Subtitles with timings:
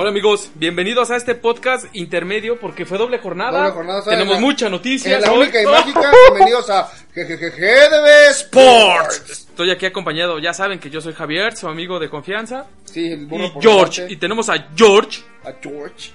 [0.00, 3.58] Hola amigos, bienvenidos a este podcast intermedio porque fue doble jornada.
[3.58, 4.16] Doble jornada, ¿sabes?
[4.16, 5.16] Tenemos mucha noticia.
[5.16, 9.48] En la única y mágica, bienvenidos a GGGDB Sports.
[9.50, 12.66] Estoy aquí acompañado, ya saben que yo soy Javier, su amigo de confianza.
[12.84, 15.20] Sí, el burro Y por George, y tenemos a George.
[15.44, 16.12] a George.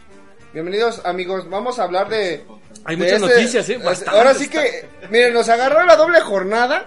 [0.53, 2.45] Bienvenidos amigos, vamos a hablar de...
[2.85, 3.73] Hay de muchas este- noticias, ¿eh?
[3.73, 4.17] este- Bastantes.
[4.17, 6.85] Ahora sí que, miren, nos agarró la doble jornada,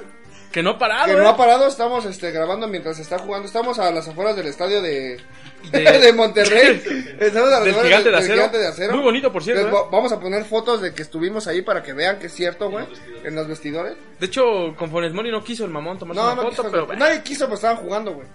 [0.50, 1.04] Que no ha parado.
[1.04, 1.16] que ¿eh?
[1.16, 4.80] no ha parado, estamos este, grabando mientras está jugando, estamos a las afueras del estadio
[4.80, 5.20] de,
[5.70, 6.82] De- de, Monterrey,
[7.20, 8.34] estamos Del gigante de del acero.
[8.34, 8.92] Gigante de Acero.
[8.94, 9.70] Muy bonito, por cierto, ¿eh?
[9.70, 12.70] va- Vamos a poner fotos de que estuvimos ahí para que vean que es cierto,
[12.70, 12.86] güey,
[13.24, 13.96] en los vestidores.
[14.20, 16.70] De hecho, con Funes Mori no quiso el mamón tomarse No, una no, foto, quiso,
[16.86, 16.94] pero...
[16.98, 18.26] nadie quiso, pues estaban jugando, güey.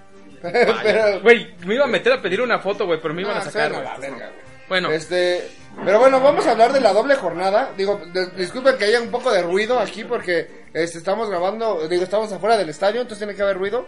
[0.41, 3.41] Pero- Güey, me iba a meter a pedir una foto, güey, pero me iban a
[3.41, 3.73] sacar.
[3.75, 4.51] a la verga, güey.
[4.67, 5.49] Bueno, Este,
[5.83, 7.71] pero bueno, vamos a hablar de la doble jornada.
[7.77, 12.03] Digo, de- disculpen que haya un poco de ruido aquí porque este, estamos grabando, digo,
[12.03, 13.87] estamos afuera del estadio, entonces tiene que haber ruido.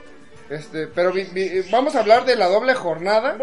[0.53, 3.35] Este, pero vi- vi- vamos a hablar de la doble jornada.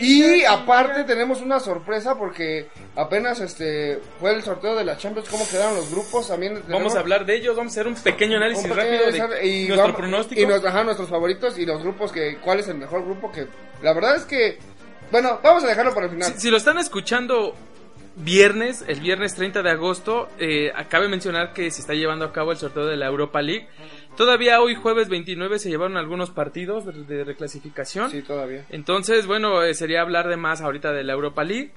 [0.00, 5.46] Y aparte tenemos una sorpresa porque apenas este fue el sorteo de la Champions, cómo
[5.48, 8.36] quedaron los grupos, también tenemos vamos a hablar de ellos, vamos a hacer un pequeño
[8.36, 10.40] un análisis pequeño rápido de y nuestro vamos- pronóstico.
[10.40, 13.46] y nos- ajá, nuestros favoritos y los grupos que cuál es el mejor grupo que
[13.82, 14.58] la verdad es que
[15.10, 16.32] bueno, vamos a dejarlo para el final.
[16.34, 17.54] Si, si lo están escuchando
[18.16, 22.52] viernes, el viernes 30 de agosto, eh, acabe mencionar que se está llevando a cabo
[22.52, 23.68] el sorteo de la Europa League.
[24.16, 28.10] Todavía hoy jueves 29 se llevaron algunos partidos de, de reclasificación.
[28.10, 28.64] Sí, todavía.
[28.70, 31.72] Entonces, bueno, eh, sería hablar de más ahorita de la Europa League.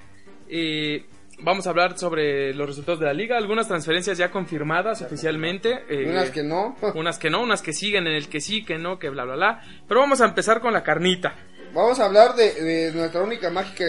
[0.49, 1.05] Eh,
[1.39, 5.83] vamos a hablar sobre los resultados de la liga, algunas transferencias ya confirmadas oficialmente.
[5.89, 6.75] eh, Y unas que no.
[6.95, 9.35] unas que no, unas que siguen en el que sí, que no, que bla, bla,
[9.35, 9.61] bla.
[9.87, 11.35] Pero vamos a empezar con la carnita.
[11.73, 13.85] Vamos a hablar de, de nuestra única mágica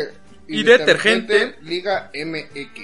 [0.47, 1.57] Y detergente.
[1.63, 2.81] Liga MX.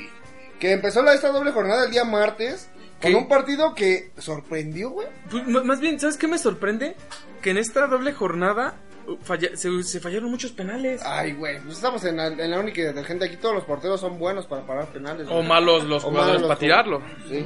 [0.59, 2.71] Que empezó la, esta doble jornada el día martes
[3.01, 3.17] con ¿Qué?
[3.17, 5.09] un partido que sorprendió, güey.
[5.31, 6.97] Pues, más bien, ¿sabes qué me sorprende?
[7.43, 8.75] Que en esta doble jornada
[9.07, 11.01] uh, falla- se, se fallaron muchos penales.
[11.05, 13.25] Ay, güey, pues estamos en la, en la única detergente.
[13.25, 15.27] Aquí todos los porteros son buenos para parar penales.
[15.31, 17.03] o malos los O jugadores malos para tirarlo.
[17.29, 17.45] Sí.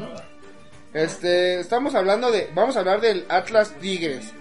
[0.92, 4.32] Este, estamos hablando de, vamos a hablar del Atlas Tigres,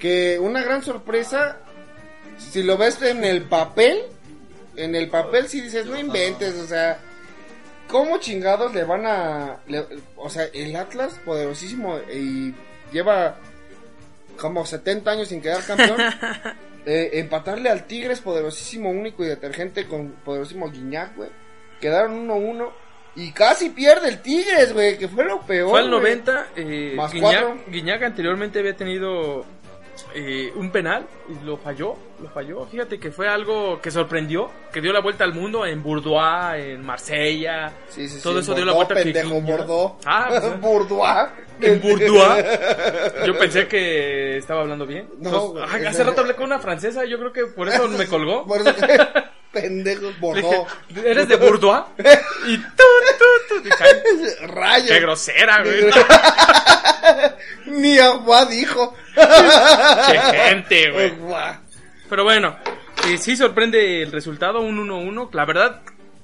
[0.00, 1.58] que una gran sorpresa,
[2.38, 4.02] si lo ves en el papel,
[4.74, 6.98] en el papel si dices, no inventes, o sea,
[7.92, 9.86] ¿cómo chingados le van a, le-
[10.16, 12.52] o sea, el Atlas poderosísimo y
[12.90, 13.36] lleva
[14.40, 16.00] como 70 años sin quedar campeón,
[16.86, 21.30] eh, empatarle al Tigres poderosísimo único y detergente con poderosísimo Guiñac, güey,
[21.80, 22.70] quedaron 1-1.
[23.14, 25.68] Y casi pierde el Tigres, güey, que fue lo peor.
[25.68, 26.00] Fue al güey.
[26.00, 26.46] 90.
[26.56, 27.58] Eh, Más Guiñac- cuatro.
[27.68, 29.44] Guiñac anteriormente había tenido
[30.14, 31.94] eh, un penal y lo falló.
[32.22, 32.64] Lo falló.
[32.66, 36.84] Fíjate que fue algo que sorprendió, que dio la vuelta al mundo en Bourdois, en
[36.84, 37.72] Marsella.
[37.88, 39.94] Sí, sí, Todo sí, eso dio la vuelta pendejo, Guiñac- Bordeaux.
[40.06, 41.28] Ah, pues, Bourdois.
[41.60, 42.44] en Bourdois.
[43.26, 45.08] Yo pensé que estaba hablando bien.
[45.18, 48.06] No, Entonces, ese- hace rato hablé con una francesa, yo creo que por eso me
[48.06, 48.44] colgó.
[48.46, 48.98] Por eso que-
[49.52, 50.66] pendejos, Le Bordeaux.
[50.88, 51.82] dije, ¿eres de Bourdois?
[52.46, 52.82] Y tú,
[53.18, 53.60] tú, tú.
[53.62, 54.88] Dije, Rayos.
[54.88, 55.90] Qué grosera, güey.
[57.66, 58.94] Ni agua dijo.
[59.14, 61.12] Qué gente, güey.
[62.08, 62.56] Pero bueno,
[63.06, 65.30] eh, sí sorprende el resultado, un 1-1.
[65.32, 65.82] La verdad,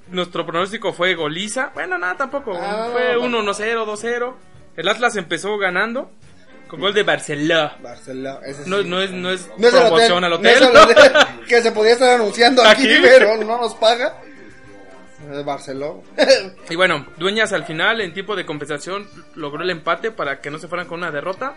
[0.09, 1.71] nuestro pronóstico fue goliza.
[1.75, 2.59] Bueno, nada, tampoco.
[2.61, 4.35] Ah, fue no, 1-0, 2-0.
[4.77, 6.11] El Atlas empezó ganando
[6.69, 7.77] con gol de Barcelona.
[7.83, 8.71] Barcelona, ese sí.
[8.71, 10.55] No, no es, no es No promoción al hotel.
[10.55, 11.13] es el hotel
[11.49, 12.99] que se podía estar anunciando aquí, Aquí.
[13.03, 14.21] pero no nos paga.
[15.33, 16.01] Es Barcelona.
[16.71, 20.59] y bueno, Dueñas al final, en tiempo de compensación, logró el empate para que no
[20.59, 21.55] se fueran con una derrota.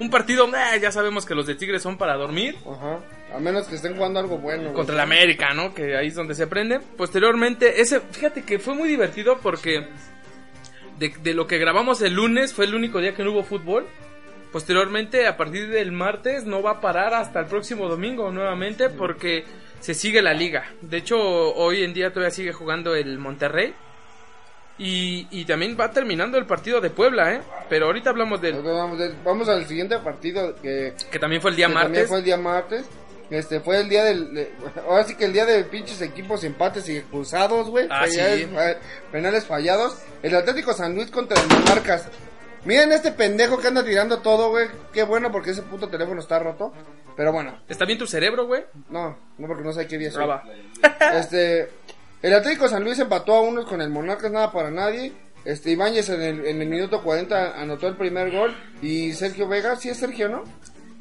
[0.00, 2.56] Un partido, eh, ya sabemos que los de Tigres son para dormir.
[2.68, 2.98] Ajá.
[3.34, 4.72] A menos que estén jugando algo bueno.
[4.72, 5.72] contra el América, ¿no?
[5.72, 6.80] Que ahí es donde se prende.
[6.80, 9.88] Posteriormente, ese, fíjate que fue muy divertido porque
[10.98, 13.86] de, de lo que grabamos el lunes fue el único día que no hubo fútbol.
[14.52, 19.44] Posteriormente, a partir del martes, no va a parar hasta el próximo domingo nuevamente porque
[19.80, 20.64] se sigue la liga.
[20.80, 23.74] De hecho, hoy en día todavía sigue jugando el Monterrey.
[24.76, 27.40] Y, y también va terminando el partido de Puebla, ¿eh?
[27.68, 31.68] Pero ahorita hablamos del Vamos, vamos al siguiente partido que que también fue el día
[31.68, 32.08] que también martes.
[32.08, 32.86] fue el día martes.
[33.34, 34.32] Este fue el día del.
[34.34, 34.52] de-
[34.88, 37.86] ahora sí que el día de pinches equipos empates y expulsados, güey.
[37.90, 38.48] Ah, ya sí.
[38.58, 38.76] eh,
[39.12, 39.96] penales fallados.
[40.22, 42.06] El Atlético San Luis contra el Monarcas.
[42.64, 44.68] Miren este pendejo que anda tirando todo, güey.
[44.92, 46.72] Qué bueno porque ese puto teléfono está roto.
[47.16, 48.64] Pero bueno, ¿Está bien tu cerebro, güey?
[48.90, 50.14] no, no porque no sé qué día es.
[50.16, 50.42] Brava.
[51.14, 51.70] Este,
[52.22, 55.12] el Atlético San Luis empató a unos con el Monarcas, nada para nadie.
[55.44, 58.56] Este, Ibáñez en el, en el minuto 40 anotó el primer gol.
[58.80, 60.42] Y Sergio Vega, sí es Sergio, ¿no?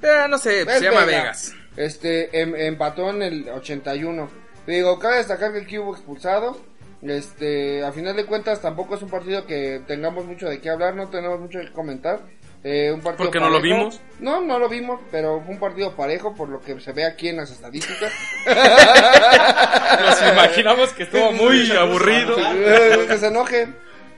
[0.02, 1.20] Eh, no sé, Es se llama Vega.
[1.22, 1.54] Vegas.
[1.78, 4.30] Este, em- empató en el 81.
[4.68, 6.58] Digo, cabe destacar que el hubo expulsado.
[7.02, 10.96] Este, a final de cuentas tampoco es un partido que tengamos mucho de qué hablar,
[10.96, 12.22] no tenemos mucho que comentar.
[12.64, 14.00] Eh, un partido Porque no lo vimos.
[14.22, 17.28] No, no lo vimos, pero fue un partido parejo por lo que se ve aquí
[17.28, 18.14] en las estadísticas.
[20.00, 22.36] Nos imaginamos que estuvo muy aburrido.
[22.40, 23.68] Eh, que se enoje.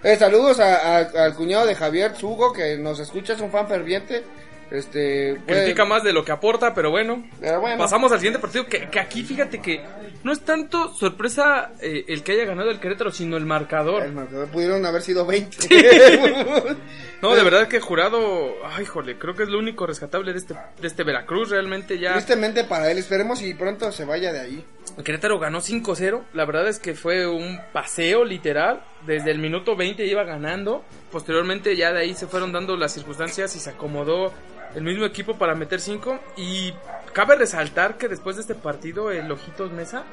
[0.04, 3.68] Eh, saludos a- a- al cuñado de Javier Zugo que nos escucha, es un fan
[3.68, 4.24] ferviente.
[4.71, 7.23] Este, Critica más de lo que aporta, pero bueno.
[7.77, 9.81] Pasamos al siguiente partido, que, que aquí fíjate que
[10.23, 14.03] no es tanto sorpresa eh, el que haya ganado el Querétaro, sino el marcador.
[14.03, 15.67] El marcador pudieron haber sido 20.
[17.21, 20.53] No, de verdad que jurado, ay, jole, creo que es lo único rescatable de este,
[20.53, 22.13] de este Veracruz, realmente ya...
[22.13, 24.65] Tristemente para él, esperemos y pronto se vaya de ahí.
[24.97, 29.75] El Querétaro ganó 5-0, la verdad es que fue un paseo literal, desde el minuto
[29.75, 34.31] 20 iba ganando, posteriormente ya de ahí se fueron dando las circunstancias y se acomodó
[34.75, 36.74] el mismo equipo para meter 5 y
[37.13, 40.04] cabe resaltar que después de este partido el Ojitos Mesa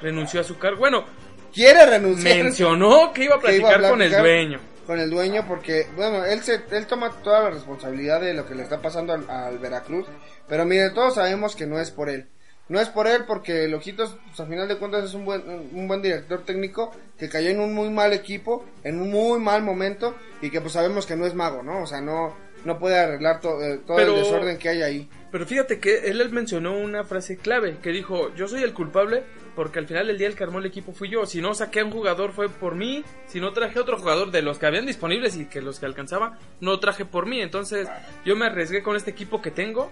[0.00, 1.04] renunció a su cargo, bueno,
[1.52, 2.42] Quiere renunciar.
[2.44, 4.60] mencionó que iba a que iba a platicar con el dueño.
[4.86, 8.54] Con el dueño porque, bueno, él, se, él toma toda la responsabilidad de lo que
[8.54, 10.06] le está pasando al, al Veracruz.
[10.48, 12.28] Pero miren, todos sabemos que no es por él.
[12.68, 15.42] No es por él porque el Ojitos, pues, a final de cuentas, es un buen,
[15.72, 19.62] un buen director técnico que cayó en un muy mal equipo, en un muy mal
[19.62, 21.82] momento y que pues sabemos que no es mago, ¿no?
[21.82, 25.08] O sea, no, no puede arreglar to- eh, todo Pero- el desorden que hay ahí.
[25.30, 29.24] Pero fíjate que él, mencionó una frase clave que dijo, yo soy el culpable
[29.56, 31.26] porque al final del día el que armó el equipo fui yo.
[31.26, 34.30] Si no saqué a un jugador fue por mí, si no traje a otro jugador
[34.30, 37.40] de los que habían disponibles y que los que alcanzaba, no traje por mí.
[37.42, 37.88] Entonces
[38.24, 39.90] yo me arriesgué con este equipo que tengo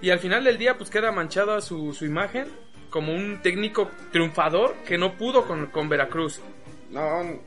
[0.00, 2.46] y al final del día pues queda manchada su, su imagen
[2.90, 6.40] como un técnico triunfador que no pudo con, con Veracruz.
[6.90, 7.02] No,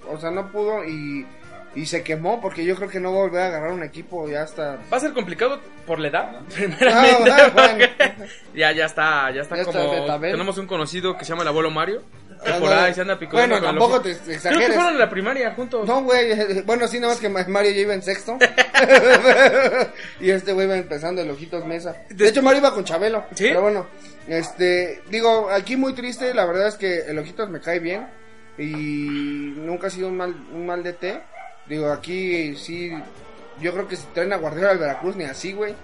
[0.09, 1.25] o sea, no pudo y,
[1.77, 4.27] y se quemó porque yo creo que no va a volver a agarrar un equipo
[4.27, 4.77] ya hasta...
[4.91, 7.31] Va a ser complicado por la edad, primeramente.
[7.31, 7.85] Ah, bueno.
[7.97, 8.13] porque
[8.55, 10.19] ya, ya está, ya está Ya como.
[10.19, 12.01] Tenemos un conocido que se llama el abuelo Mario.
[12.43, 13.37] Que Ah, por no, ahí se anda picando.
[13.47, 14.41] bueno, tampoco te exageres.
[14.43, 15.87] Creo que fueron en la primaria juntos.
[15.87, 18.37] No, güey, bueno, sí, nada más que Ma- Mario ya iba en sexto.
[20.19, 21.95] y este güey va empezando el Ojitos Mesa.
[22.09, 23.23] De hecho, Mario iba con Chabelo.
[23.33, 23.45] ¿Sí?
[23.47, 23.87] Pero bueno,
[24.27, 28.07] este, digo, aquí muy triste, la verdad es que el Ojitos me cae bien.
[28.59, 31.21] Y nunca ha sido un mal, un mal DT.
[31.69, 32.91] Digo, aquí sí,
[33.61, 35.75] yo creo que si traen a Guardiola al Veracruz, ni así, güey.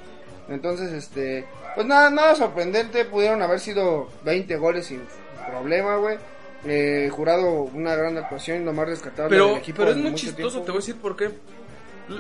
[0.50, 1.46] Entonces, este,
[1.76, 5.02] pues nada, nada sorprendente, pudieron haber sido 20 goles sin
[5.50, 6.18] problema, güey.
[6.66, 10.14] Eh, jurado una gran actuación y lo más rescatable pero, del equipo pero es muy
[10.16, 10.66] chistoso, tiempo.
[10.66, 11.32] te voy a decir por qué.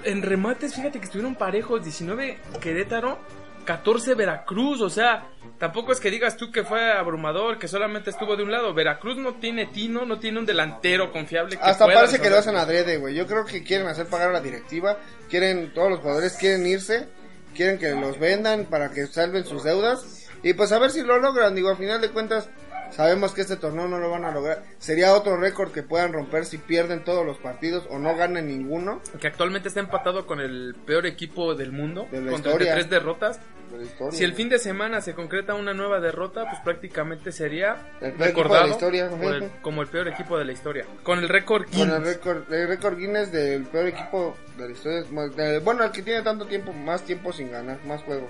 [0.03, 3.17] En remates, fíjate que estuvieron parejos: 19 Querétaro,
[3.63, 4.81] 14 Veracruz.
[4.81, 8.51] O sea, tampoco es que digas tú que fue abrumador, que solamente estuvo de un
[8.51, 8.73] lado.
[8.73, 11.57] Veracruz no tiene tino, no tiene un delantero confiable.
[11.57, 13.15] Que Hasta pueda parece que lo hacen adrede, güey.
[13.15, 14.97] Yo creo que quieren hacer pagar a la directiva.
[15.29, 17.07] Quieren, todos los jugadores quieren irse.
[17.55, 20.27] Quieren que los vendan para que salven sus deudas.
[20.43, 21.55] Y pues a ver si lo logran.
[21.55, 22.49] Digo, a final de cuentas,
[22.95, 24.63] sabemos que este torneo no lo van a lograr.
[24.79, 29.01] Sería otro récord que puedan romper si pierden todos los partidos o no ganan ninguno
[29.19, 32.41] que actualmente está empatado con el peor equipo del mundo, De con.
[32.41, 33.39] 33 derrotas.
[33.71, 34.11] de la historia.
[34.19, 38.67] Si el fin de semana se concreta una nueva derrota, pues prácticamente sería El recordado
[38.67, 40.85] historia, por el- como el peor equipo de la historia.
[41.01, 42.03] Con el récord Con el Guinness.
[42.03, 45.03] récord, el récord Guinness del peor equipo de la historia.
[45.35, 48.29] de- bueno, el que tiene tanto tiempo, más tiempo sin ganar, más juegos.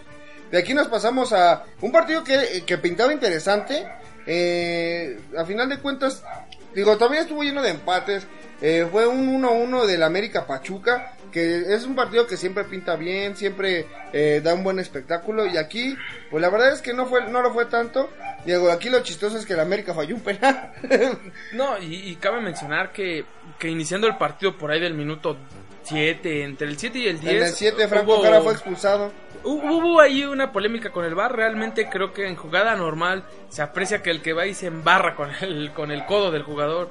[0.53, 3.87] De aquí nos pasamos a un partido que, que pintaba interesante.
[4.27, 6.23] Eh, a final de cuentas,
[6.75, 8.27] digo, todavía estuvo lleno de empates.
[8.61, 13.35] Eh, fue un 1-1 del América Pachuca, que es un partido que siempre pinta bien,
[13.35, 15.47] siempre eh, da un buen espectáculo.
[15.47, 15.97] Y aquí,
[16.29, 18.11] pues la verdad es que no fue no lo fue tanto.
[18.45, 20.71] Digo, aquí lo chistoso es que el América falló un penal.
[21.53, 23.25] No, y, y cabe mencionar que,
[23.57, 25.35] que iniciando el partido por ahí del minuto
[25.83, 27.33] 7, entre el 7 y el 10.
[27.33, 29.11] en el 7 Franco hubo- Jara fue expulsado.
[29.43, 31.35] Hubo, ahí una polémica con el bar.
[31.35, 35.15] Realmente creo que en jugada normal se aprecia que el que va y se embarra
[35.15, 36.89] con el, con el codo del jugador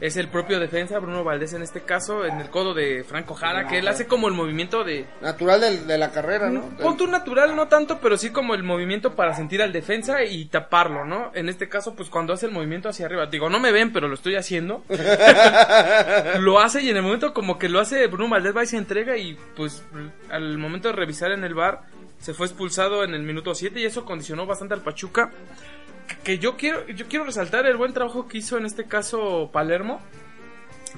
[0.00, 3.66] es el propio defensa, Bruno Valdés en este caso, en el codo de Franco Jara,
[3.66, 5.06] que él hace como el movimiento de.
[5.22, 6.62] Natural del- de la carrera, ¿no?
[6.76, 11.04] Punto natural, no tanto, pero sí como el movimiento para sentir al defensa y taparlo,
[11.04, 11.30] ¿no?
[11.34, 14.08] En este caso, pues cuando hace el movimiento hacia arriba, digo, no me ven, pero
[14.08, 14.84] lo estoy haciendo.
[16.40, 18.76] lo hace y en el momento como que lo hace Bruno Valdés va y se
[18.76, 19.82] entrega y pues
[20.30, 21.80] al momento de revisar en el bar
[22.18, 25.30] se fue expulsado en el minuto 7 y eso condicionó bastante al Pachuca.
[26.24, 30.00] Que yo quiero, yo quiero resaltar el buen trabajo que hizo en este caso Palermo.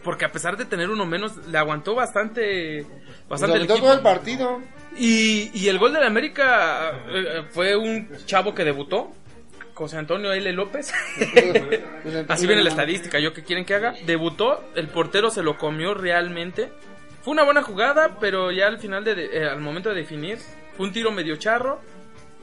[0.04, 3.86] Porque a pesar de tener uno menos, le aguantó bastante, Pues bastante el aventó equipo.
[3.88, 4.60] todo el partido.
[4.96, 9.10] Y, y el gol del América eh, fue un chavo que debutó,
[9.74, 10.52] José Antonio L.
[10.52, 10.92] López.
[12.02, 13.94] Pues, Así viene la estadística, yo qué quieren que haga.
[14.06, 16.70] Debutó, el portero se lo comió realmente.
[17.22, 20.38] Fue una buena jugada, pero ya al final, de, de- eh, al momento de definir,
[20.76, 21.80] fue un tiro medio charro.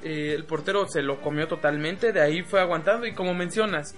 [0.05, 3.95] Eh, el portero se lo comió totalmente, de ahí fue aguantando y como mencionas,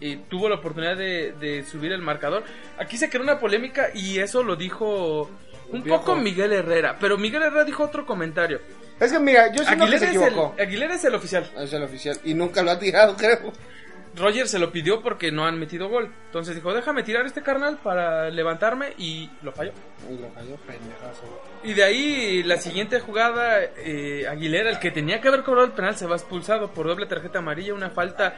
[0.00, 2.44] eh, tuvo la oportunidad de, de subir el marcador.
[2.78, 5.30] Aquí se creó una polémica y eso lo dijo
[5.70, 8.58] un poco Miguel Herrera, pero Miguel Herrera dijo otro comentario.
[8.98, 10.66] Es que mira, yo siento que Aguilera se es, el.
[10.66, 11.50] Aguilera es el oficial.
[11.58, 12.18] Es el oficial.
[12.24, 13.52] Y nunca lo ha tirado, creo.
[14.16, 16.12] Roger se lo pidió porque no han metido gol.
[16.26, 19.72] Entonces dijo, déjame tirar este carnal para levantarme y lo falló.
[20.08, 21.42] Y lo falló, pendejazo.
[21.62, 25.72] Y de ahí la siguiente jugada, eh, Aguilera, el que tenía que haber cobrado el
[25.72, 28.34] penal, se va expulsado por doble tarjeta amarilla, una falta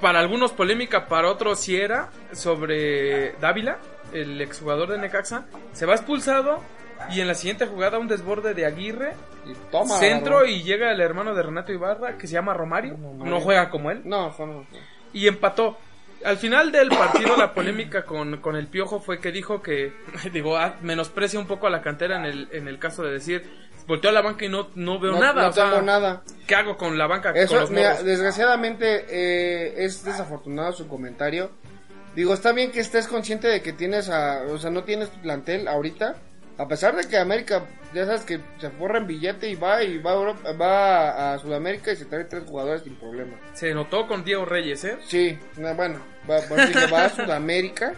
[0.00, 3.78] para algunos polémica, para otros sí era, sobre Dávila,
[4.12, 6.62] el exjugador de Necaxa, se va expulsado
[7.10, 9.12] y en la siguiente jugada un desborde de Aguirre,
[9.46, 9.96] Y toma.
[9.98, 13.90] centro y llega el hermano de Renato Ibarra, que se llama Romario, no juega como
[13.90, 14.66] él, No, no, no.
[15.12, 15.78] y empató.
[16.24, 19.92] Al final del partido la polémica con, con el Piojo fue que dijo que,
[20.32, 23.42] digo, ah, menosprecia un poco a la cantera en el, en el caso de decir,
[23.86, 25.42] volteó a la banca y no, no veo No- nada.
[25.42, 26.22] no o sea, nada.
[26.46, 27.32] ¿Qué hago con la banca?
[27.32, 31.50] con Eso, los mira, desgraciadamente eh, es desafortunado su comentario.
[32.14, 35.68] Digo, está bien que estés consciente de que tienes a, o sea, no tienes plantel
[35.68, 36.16] ahorita.
[36.56, 39.98] A pesar de que América, ya sabes que se forra en billete y va y
[39.98, 43.32] va a, Europa- va a Sudamérica y se trae tres jugadores sin problema.
[43.54, 44.96] Se notó con Diego Reyes, ¿eh?
[45.06, 45.98] Sí, no, bueno,
[46.30, 47.94] va, a Sudamérica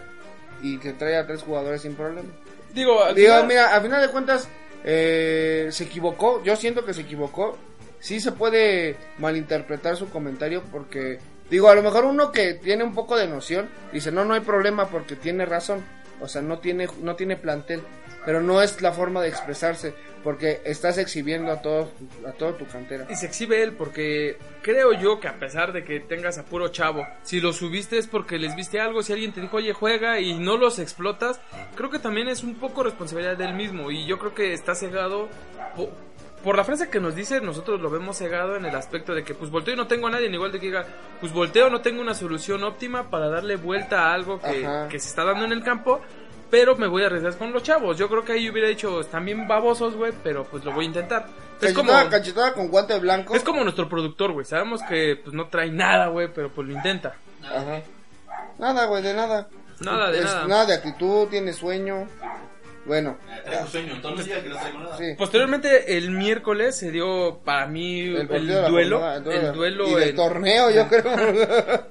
[0.63, 2.29] y se trae a tres jugadores sin problema.
[2.73, 4.49] Digo, al Digo, final- mira, a final de cuentas,
[4.83, 6.43] eh, se equivocó.
[6.43, 7.57] Yo siento que se equivocó.
[7.99, 12.93] Sí se puede malinterpretar su comentario porque, digo, a lo mejor uno que tiene un
[12.93, 15.83] poco de noción dice, no, no hay problema porque tiene razón.
[16.19, 17.81] O sea, no tiene, no tiene plantel.
[18.27, 21.89] Pero no es la forma de expresarse porque estás exhibiendo a todo,
[22.27, 23.05] a toda tu cantera.
[23.09, 26.67] Y se exhibe él porque creo yo que a pesar de que tengas a puro
[26.67, 30.19] chavo, si los subiste es porque les viste algo, si alguien te dijo, oye, juega
[30.19, 31.39] y no los explotas,
[31.75, 35.29] creo que también es un poco responsabilidad del mismo y yo creo que está cegado
[35.77, 35.89] po-
[36.43, 39.33] por, la frase que nos dice, nosotros lo vemos cegado en el aspecto de que
[39.35, 40.85] pues volteo y no tengo a nadie, igual de que diga,
[41.21, 44.41] pues volteo, no tengo una solución óptima para darle vuelta a algo
[44.89, 46.01] que se está dando en el campo.
[46.49, 47.97] Pero me voy a arriesgar con los chavos.
[47.97, 50.87] Yo creo que ahí hubiera dicho, están bien babosos, güey, pero pues lo voy a
[50.87, 51.25] intentar.
[51.61, 53.35] Es como, Cachetada, con guante blanco.
[53.35, 54.45] es como nuestro productor, güey.
[54.45, 57.15] Sabemos que pues no trae nada, güey, pero pues lo intenta.
[57.43, 57.81] Ajá.
[58.59, 59.47] Nada, güey, de nada.
[59.79, 60.65] Nada de Es nada.
[60.65, 62.07] de actitud, tiene sueño.
[62.87, 63.17] Bueno,
[63.69, 64.97] sueño, que no traigo nada.
[64.97, 65.13] sí.
[65.17, 68.99] Posteriormente, el miércoles se dio para mí el, duelo.
[68.99, 69.17] jornada,
[69.49, 71.03] el duelo y del en torneo, yo creo.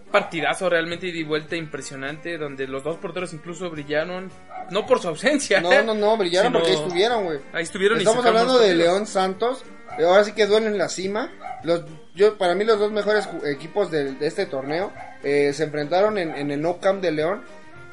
[0.11, 2.38] partidazo realmente y de vuelta impresionante.
[2.38, 4.31] Donde los dos porteros incluso brillaron.
[4.71, 5.61] No por su ausencia.
[5.61, 7.38] no, no, no, brillaron sino- porque ahí estuvieron, güey.
[7.53, 8.75] Ahí estuvieron y Estamos hablando de.
[8.75, 9.65] León Santos.
[9.99, 11.31] Ahora sí que duelen en la cima.
[11.62, 11.85] Los,
[12.15, 16.35] yo, para mí los dos mejores equipos de, de este torneo eh, se enfrentaron en,
[16.35, 17.43] en el No Camp de León.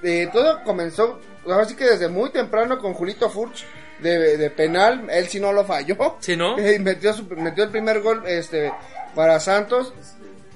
[0.04, 3.66] Eh, todo comenzó, ahora sí que desde muy temprano con Julito Furch
[4.00, 5.08] de, de penal.
[5.10, 6.18] Él sí no lo falló.
[6.20, 6.58] Sí, ¿no?
[6.60, 8.72] Eh, metió, su- metió el primer gol este
[9.16, 9.94] para Santos.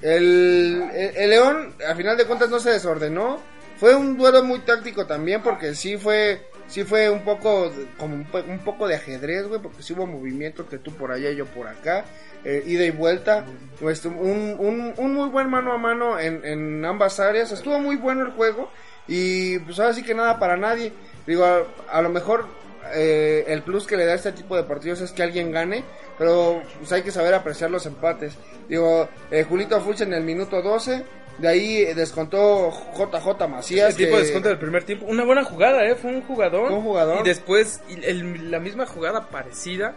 [0.02, 3.40] El, el- el León, a final de cuentas, no se desordenó.
[3.78, 8.26] Fue un duelo muy táctico también, porque sí fue, sí fue un poco, como un,
[8.48, 11.46] un poco de ajedrez, güey, porque sí hubo movimientos que tú por allá y yo
[11.46, 12.04] por acá,
[12.44, 13.44] eh, ida y vuelta.
[13.80, 14.16] Pues, un,
[14.58, 17.52] un, un muy buen mano a mano en, en ambas áreas.
[17.52, 18.68] Estuvo muy bueno el juego.
[19.08, 20.92] Y pues ahora sí que nada para nadie.
[21.26, 22.46] Digo, a, a lo mejor
[22.94, 25.82] eh, el plus que le da este tipo de partidos es que alguien gane,
[26.18, 28.34] pero pues hay que saber apreciar los empates.
[28.68, 31.04] Digo, eh, Julito Fulch en el minuto 12,
[31.38, 33.90] de ahí descontó JJ Macías.
[33.90, 35.06] El tipo que- de descuento del primer tiempo.
[35.06, 35.94] Una buena jugada, ¿eh?
[35.94, 36.68] Fue un jugador.
[36.68, 37.20] Fue un jugador.
[37.20, 39.94] Y después, el- la misma jugada parecida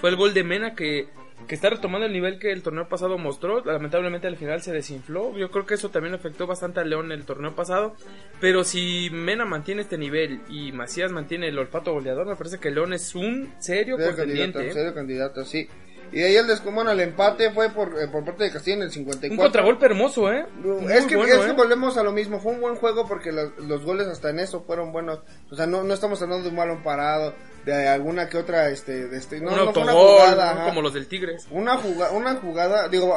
[0.00, 1.08] fue el gol de Mena que,
[1.46, 3.64] que está retomando el nivel que el torneo pasado mostró.
[3.64, 5.36] Lamentablemente al final se desinfló.
[5.36, 7.94] Yo creo que eso también afectó bastante al León el torneo pasado.
[8.40, 12.70] Pero si Mena mantiene este nivel y Macías mantiene el olfato goleador, me parece que
[12.70, 14.58] León es un serio Serio contendiente.
[14.58, 14.72] candidato, ¿eh?
[14.72, 15.68] serio candidato, sí.
[16.12, 18.82] Y de ahí el descomón al empate fue por, eh, por parte de Castillo en
[18.82, 19.32] el 54.
[19.32, 20.44] Un contragolpe hermoso, ¿eh?
[20.56, 21.54] Muy es que, bueno, es que ¿eh?
[21.54, 22.40] volvemos a lo mismo.
[22.40, 25.20] Fue un buen juego porque los, los goles hasta en eso fueron buenos.
[25.50, 29.08] O sea, no, no estamos hablando de un balón parado, de alguna que otra, este,
[29.08, 30.64] de este, no, un no una jugada, ¿no?
[30.66, 31.46] como los del Tigres.
[31.50, 33.14] Una jugada, una jugada, digo,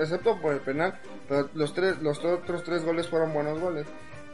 [0.00, 0.98] excepto por el penal,
[1.28, 3.86] pero los tres, los otros tres goles fueron buenos goles.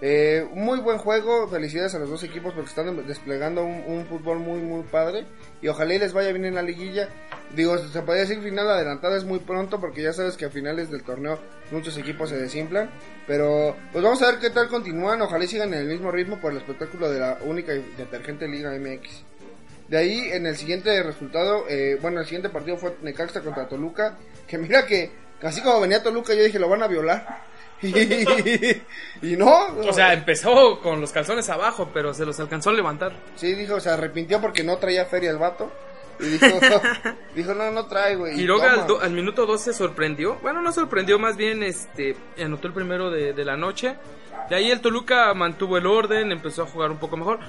[0.04, 4.40] Eh, muy buen juego, felicidades a los dos equipos porque están desplegando un, un fútbol
[4.40, 5.26] muy muy padre
[5.62, 7.09] y ojalá y les vaya bien en la liguilla.
[7.54, 10.90] Digo, se podría decir final adelantada es muy pronto porque ya sabes que a finales
[10.90, 11.38] del torneo
[11.71, 12.90] muchos equipos se desinflan,
[13.28, 16.40] pero pues vamos a ver qué tal continúan, ojalá y sigan en el mismo ritmo
[16.40, 19.23] por el espectáculo de la única y detergente Liga MX.
[19.87, 24.18] De ahí en el siguiente resultado, eh, bueno, el siguiente partido fue Necaxa contra Toluca,
[24.49, 27.51] que mira que así como venía Toluca yo dije lo van a violar.
[29.22, 29.66] Y, no.
[29.86, 33.12] O sea, empezó con los calzones abajo, pero se los alcanzó a levantar.
[33.36, 35.70] Sí, dijo, se arrepintió porque no traía feria el vato.
[36.20, 36.46] Y dijo,
[37.34, 38.36] dijo no, no trae, güey.
[38.36, 40.36] Quiroga al, al, minuto 12 sorprendió.
[40.42, 43.96] Bueno, no sorprendió, más bien este anotó el primero de, de la noche.
[44.48, 47.40] De ahí el Toluca mantuvo el orden, empezó a jugar un poco mejor.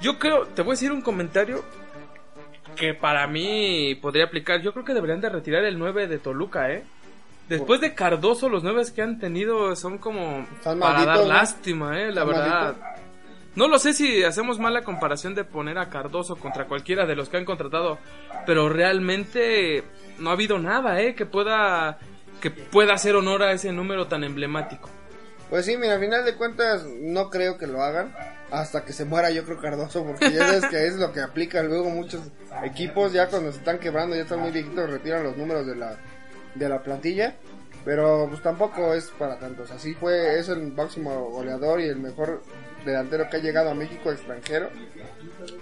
[0.00, 1.64] Yo creo, te voy a decir un comentario
[2.76, 4.60] que para mí podría aplicar.
[4.62, 6.84] Yo creo que deberían de retirar el 9 de Toluca, ¿eh?
[7.48, 11.24] Después de Cardoso, los nueve que han tenido son como para malditos, dar ¿no?
[11.26, 12.76] lástima, eh, la verdad.
[13.54, 17.28] No lo sé si hacemos mala comparación de poner a Cardoso contra cualquiera de los
[17.28, 17.98] que han contratado,
[18.46, 19.82] pero realmente
[20.18, 21.98] no ha habido nada, eh, que pueda
[22.40, 24.88] que pueda hacer honor a ese número tan emblemático.
[25.50, 28.14] Pues sí, mira, al final de cuentas no creo que lo hagan
[28.50, 31.62] hasta que se muera yo creo Cardoso, porque ya sabes que es lo que aplica
[31.62, 32.20] luego muchos
[32.62, 35.98] equipos, ya cuando se están quebrando, ya están muy viejitos, retiran los números de la,
[36.58, 37.36] de la plantilla,
[37.84, 42.42] pero pues tampoco es para tantos, así fue, es el máximo goleador y el mejor
[42.84, 44.68] delantero que ha llegado a México extranjero,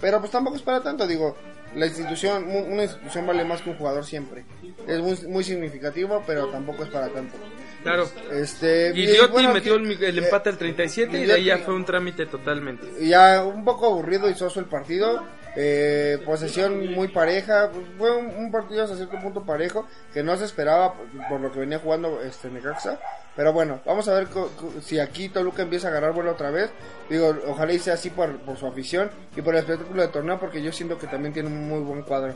[0.01, 1.35] pero pues tampoco es para tanto, digo,
[1.75, 4.45] la institución, una institución vale más que un jugador siempre,
[4.87, 7.37] es muy, muy significativo, pero tampoco es para tanto.
[7.83, 8.09] Claro.
[8.31, 11.73] Este, Diotti bueno, metió el, el eh, empate al 37 y de ahí ya fue
[11.73, 12.87] un trámite totalmente.
[13.05, 15.23] ya un poco aburrido y soso el partido.
[15.59, 17.71] Eh, posesión muy pareja.
[17.97, 21.51] Fue un, un partido hasta cierto punto parejo que no se esperaba por, por lo
[21.51, 22.99] que venía jugando este Necaxa.
[23.35, 26.51] Pero bueno, vamos a ver co- co- si aquí Toluca empieza a agarrar vuelo otra
[26.51, 26.69] vez.
[27.09, 30.39] Digo, ojalá y sea así por, por su afición y por el espectáculo de torneo
[30.39, 32.35] porque yo siento que también tiene un muy buen cuadro.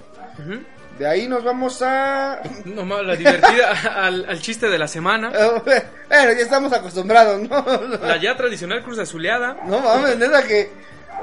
[0.98, 2.42] De ahí nos vamos a...
[2.66, 3.72] No más, la divertida
[4.06, 5.30] al, al chiste de la semana.
[5.66, 7.66] bueno, ya estamos acostumbrados, ¿no?
[8.02, 9.58] La ya tradicional cruz azuleada.
[9.66, 10.70] No mames, neta que.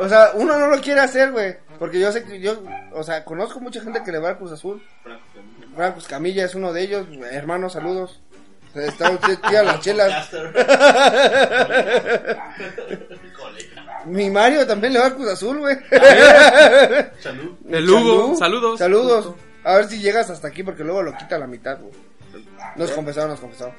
[0.00, 1.56] O sea, uno no lo quiere hacer, güey.
[1.78, 2.62] Porque yo sé que yo.
[2.92, 4.82] O sea, conozco mucha gente que le va al Cruz Azul.
[5.74, 7.06] Franco Camilla es uno de ellos.
[7.30, 8.20] Hermano, saludos.
[8.74, 10.30] Está usted, tía las chelas.
[14.06, 15.76] Mi Mario también le va al Cruz Azul, güey.
[17.20, 17.56] Salud.
[17.68, 18.38] El Hugo, Salud.
[18.38, 18.78] saludos.
[18.78, 19.34] Saludos.
[19.64, 21.92] A ver si llegas hasta aquí porque luego lo quita a la mitad, güey.
[22.76, 23.74] Nos confesaron, nos confesaron.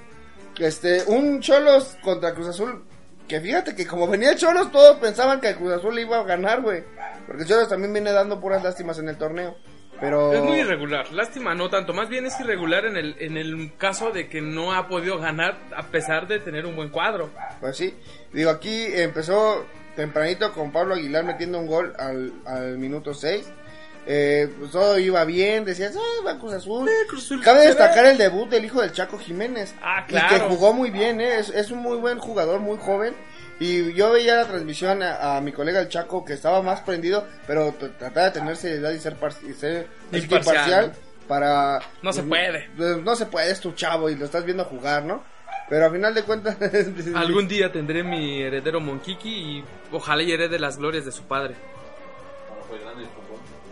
[0.58, 2.84] Este, un Cholos contra Cruz Azul.
[3.30, 6.62] Que fíjate que como venía Cholos, todos pensaban que el Cruz Azul iba a ganar,
[6.62, 6.84] güey.
[7.28, 9.56] Porque Cholos también viene dando puras lástimas en el torneo.
[10.00, 10.34] Pero.
[10.34, 14.10] Es muy irregular, lástima no tanto, más bien es irregular en el, en el caso
[14.12, 17.30] de que no ha podido ganar a pesar de tener un buen cuadro.
[17.60, 17.94] Pues sí.
[18.34, 19.64] Digo, aquí empezó
[19.96, 23.48] tempranito con Pablo Aguilar metiendo un gol al, al minuto 6.
[24.08, 26.90] Eh, pues todo iba bien, decías, ah, va Cruz Azul.
[27.08, 29.76] Cruz Azul, Cabe destacar el debut del hijo del Chaco Jiménez.
[29.82, 30.50] Ah, Y que claro.
[30.50, 31.38] jugó muy bien, ¿eh?
[31.40, 33.14] es, es un muy buen jugador, muy joven.
[33.60, 37.28] Y yo veía la transmisión a, a mi colega el Chaco que estaba más prendido,
[37.46, 40.94] pero trataba de tener seriedad y ser, par- y ser Imparcial, imparcial
[41.28, 41.80] para...
[42.02, 42.70] No se puede.
[42.78, 45.24] Pues, No se puede, es tu chavo y lo estás viendo jugar, ¿no?
[45.70, 46.58] Pero a final de cuentas...
[47.16, 51.56] Algún día tendré mi heredero Monquiqui y ojalá y herede las glorias de su padre.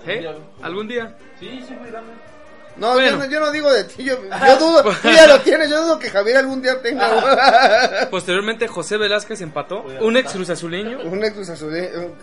[0.08, 0.28] ¿Eh?
[0.62, 1.18] ¿Algún día?
[1.40, 2.14] Sí, sí, fue grande.
[2.78, 3.10] No, Bueno.
[3.10, 4.14] yo, no, yo no digo de ti, yo,
[4.48, 8.98] yo dudo, tú ya lo tienes, yo dudo que Javier algún día tenga Posteriormente José
[8.98, 11.00] Velázquez empató, un ex cruz azuleño.
[11.00, 12.16] un ex Cruz Azulino.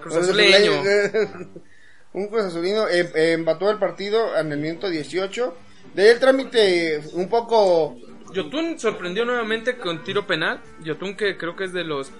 [0.00, 0.72] Cruz Azuleño.
[2.12, 5.56] un Cruz Azulino eh, eh, empató el partido en el minuto 18.
[5.94, 7.96] De ahí el trámite un poco...
[8.34, 10.60] Yotun sorprendió nuevamente con tiro penal.
[10.82, 12.12] Yotun que creo que es de los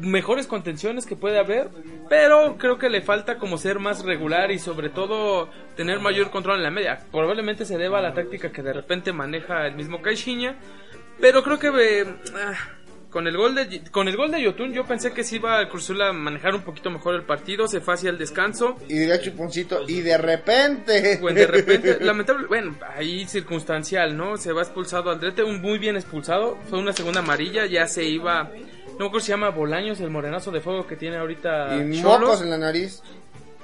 [0.00, 1.68] mejores contenciones que puede haber,
[2.08, 6.58] pero creo que le falta como ser más regular y sobre todo tener mayor control
[6.58, 7.00] en la media.
[7.10, 10.56] Probablemente se deba a la táctica que de repente maneja el mismo Caixinha,
[11.20, 12.54] pero creo que eh, ah,
[13.14, 15.68] con el gol de con el gol de Yotun yo pensé que se iba a
[15.68, 18.76] Cruz Azul a manejar un poquito mejor el partido, se fue hacia el descanso.
[18.88, 21.18] Y diría Chuponcito, y de repente...
[21.20, 24.36] Pues de repente, lamentable, bueno, ahí circunstancial, ¿no?
[24.36, 28.50] Se va expulsado Aldrete, un muy bien expulsado, fue una segunda amarilla, ya se iba,
[28.98, 32.50] no si se llama Bolaños, el morenazo de fuego que tiene ahorita y mocos en
[32.50, 33.02] la nariz.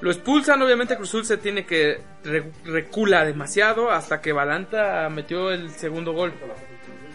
[0.00, 5.70] Lo expulsan, obviamente Cruzul se tiene que re- recula demasiado hasta que Balanta metió el
[5.70, 6.32] segundo gol.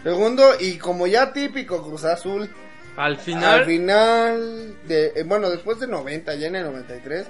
[0.04, 2.47] Segundo, y como ya típico Cruz Azul,
[2.95, 7.25] Al final, Al final, de, eh, bueno, después de 90, ya en el 93,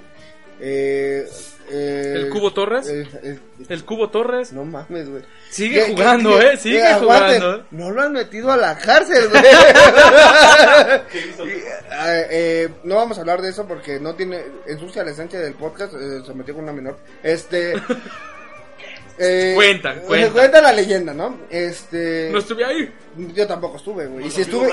[0.60, 1.28] Eh,
[1.70, 2.86] eh, ¿El Cubo Torres?
[2.88, 4.52] El Cubo Torres.
[4.52, 5.22] no mames, güey.
[5.50, 6.56] Sigue ¿Qué- jugando, qué- eh.
[6.56, 7.64] Sigue qué- jugando.
[7.72, 9.42] No lo han metido a la cárcel, güey.
[12.08, 15.54] Eh, eh, no vamos a hablar de eso porque no tiene ensucia la esencia del
[15.54, 15.94] podcast.
[15.94, 16.98] eh, se metió con una menor.
[17.22, 17.74] Este.
[19.18, 20.32] eh, Cuentan, cuentan.
[20.32, 21.40] Cuenta la leyenda, ¿no?
[21.50, 22.28] Este.
[22.32, 22.92] No estuve ahí.
[23.34, 24.26] Yo tampoco estuve, güey.
[24.26, 24.68] Y si estuve.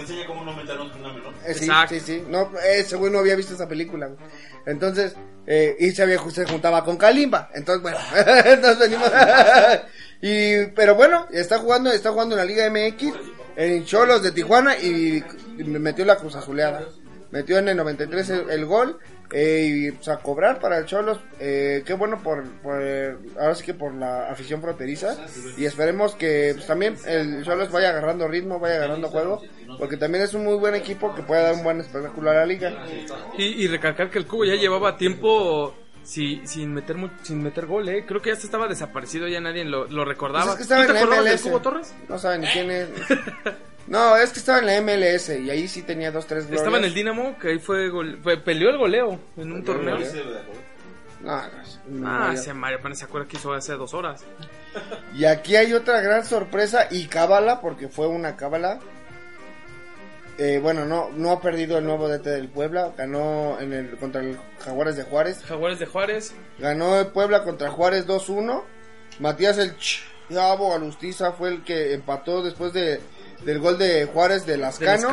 [0.00, 0.64] Enseña cómo no una
[1.12, 1.34] menor.
[1.46, 1.94] Eh, sí, Exacto.
[1.94, 2.24] sí, sí.
[2.28, 4.18] No, ese güey no había visto esa película, güey.
[4.66, 5.14] Entonces,
[5.46, 7.50] eh, y se, había, se juntaba con Kalimba.
[7.54, 7.98] Entonces, bueno,
[8.44, 9.10] entonces venimos.
[10.22, 13.12] y, pero bueno, está jugando, está jugando en la Liga MX,
[13.56, 15.24] en Cholos de Tijuana y,
[15.58, 16.86] y metió la cruz azuleada.
[17.30, 18.98] Metió en el 93 el, el gol.
[19.32, 21.20] eh, y pues, a cobrar para el Cholos.
[21.38, 22.82] Eh, qué bueno por, por,
[23.38, 25.16] ahora sí que por la afición fronteriza.
[25.56, 29.40] Y esperemos que pues, también el Cholos vaya agarrando ritmo, vaya agarrando juego.
[29.78, 32.46] Porque también es un muy buen equipo que puede dar un buen espectáculo a la
[32.46, 32.84] liga.
[33.38, 37.88] Y, y recalcar que el Cubo ya llevaba tiempo si- sin meter sin meter gol,
[37.88, 38.04] eh.
[38.08, 40.56] Creo que ya se estaba desaparecido, ya nadie lo, lo recordaba.
[40.56, 41.40] Pues es que ¿Tú te acordabas del.
[41.40, 41.94] Cubo Torres?
[42.08, 42.88] No saben ni quién es.
[43.90, 46.62] No, es que estaba en la MLS y ahí sí tenía dos, tres glorias.
[46.62, 47.90] Estaba en el Dinamo, que ahí fue,
[48.44, 49.98] peleó el goleo en un torneo.
[49.98, 51.42] No, no,
[51.88, 54.24] no, Ah, ese Mario apenas se acuerda que hizo hace dos horas.
[55.16, 58.78] Y aquí hay otra gran sorpresa y cábala, porque fue una cábala.
[60.38, 64.20] Eh, bueno, no, no ha perdido el nuevo DT del Puebla, ganó en el contra
[64.20, 66.32] el Jaguares de Juárez, Jaguares de Juárez.
[66.60, 68.62] ganó el Puebla contra Juárez 2-1.
[69.18, 69.74] Matías el
[70.30, 73.00] Chavo Alustiza fue el que empató después de,
[73.44, 75.08] del gol de Juárez de de Lascano.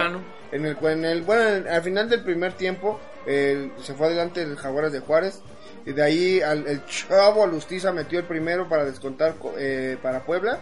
[0.52, 4.42] En el, en el, bueno, en- al final del primer tiempo el- se fue adelante
[4.42, 5.42] el Jaguares de Juárez.
[5.86, 10.26] Y de ahí al, el Chavo Alustiza metió el primero para descontar co- eh, para
[10.26, 10.60] Puebla.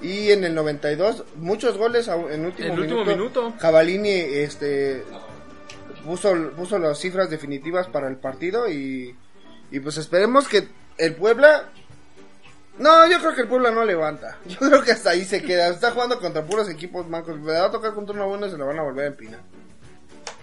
[0.00, 3.52] Y en el 92, muchos goles en último El último minuto.
[3.60, 5.04] Cavalini este,
[6.04, 8.68] puso, puso las cifras definitivas para el partido.
[8.68, 9.14] Y,
[9.70, 11.70] y pues esperemos que el Puebla
[12.78, 14.38] no, yo creo que el Puebla no levanta.
[14.46, 15.68] Yo creo que hasta ahí se queda.
[15.68, 17.38] Está jugando contra puros equipos mancos.
[17.38, 19.40] Le va a tocar contra uno bueno y se lo van a volver a empinar.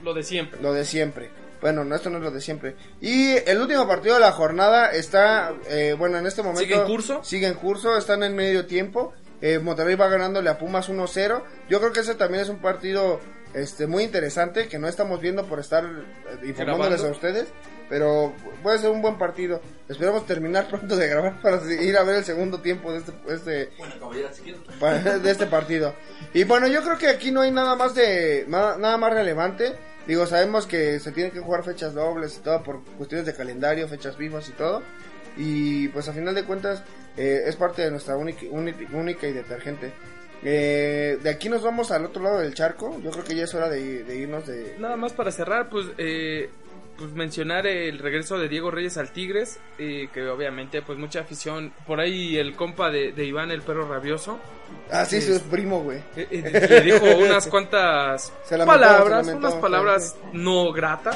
[0.04, 0.62] Lo de siempre.
[0.62, 1.30] Lo de siempre.
[1.62, 2.76] Bueno, no, esto no es lo de siempre.
[3.02, 6.62] Y el último partido de la jornada está, eh, bueno, en este momento...
[6.62, 7.24] ¿Sigue en curso?
[7.24, 9.14] Sigue en curso, están en medio tiempo.
[9.42, 11.44] Eh, Monterrey va ganándole a Pumas 1-0.
[11.70, 13.20] Yo creo que ese también es un partido
[13.54, 17.08] este muy interesante que no estamos viendo por estar eh, informándoles Grabando.
[17.08, 17.48] a ustedes.
[17.90, 19.60] Pero puede ser un buen partido.
[19.88, 23.70] Esperemos terminar pronto de grabar para ir a ver el segundo tiempo de este, este,
[24.80, 25.96] Bueno, de este partido.
[26.34, 29.76] Y bueno, yo creo que aquí no hay nada más de nada más relevante.
[30.06, 33.88] Digo, sabemos que se tienen que jugar fechas dobles y todo por cuestiones de calendario,
[33.88, 34.84] fechas vivas y todo.
[35.38, 36.84] Y pues a final de cuentas
[37.18, 39.92] eh, es parte de nuestra única, única, única y detergente.
[40.42, 43.00] Eh, de aquí nos vamos al otro lado del charco.
[43.02, 44.76] Yo creo que ya es hora de, de irnos de...
[44.80, 46.50] Nada más para cerrar, pues, eh,
[47.00, 51.74] pues mencionar el regreso de Diego Reyes al Tigres, eh, que obviamente pues mucha afición,
[51.88, 54.38] por ahí el compa de, de Iván el perro rabioso,
[54.92, 55.98] Ah, sí, su primo, güey.
[56.16, 61.16] eh, eh, le dijo unas cuantas lamentó, palabras, lamentó, unas palabras no gratas.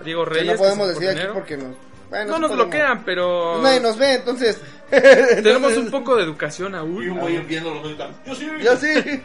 [0.00, 0.52] a Diego Que Reyes.
[0.52, 1.76] no podemos decir aquí porque nos...
[2.08, 2.56] bueno, No nos podemos.
[2.70, 4.60] bloquean, pero Nadie nos ve, entonces...
[4.90, 7.10] tenemos un poco de educación Y aún.
[7.10, 8.14] un güey viendo los ojos.
[8.24, 8.48] Yo sí.
[8.62, 9.22] Yo sí.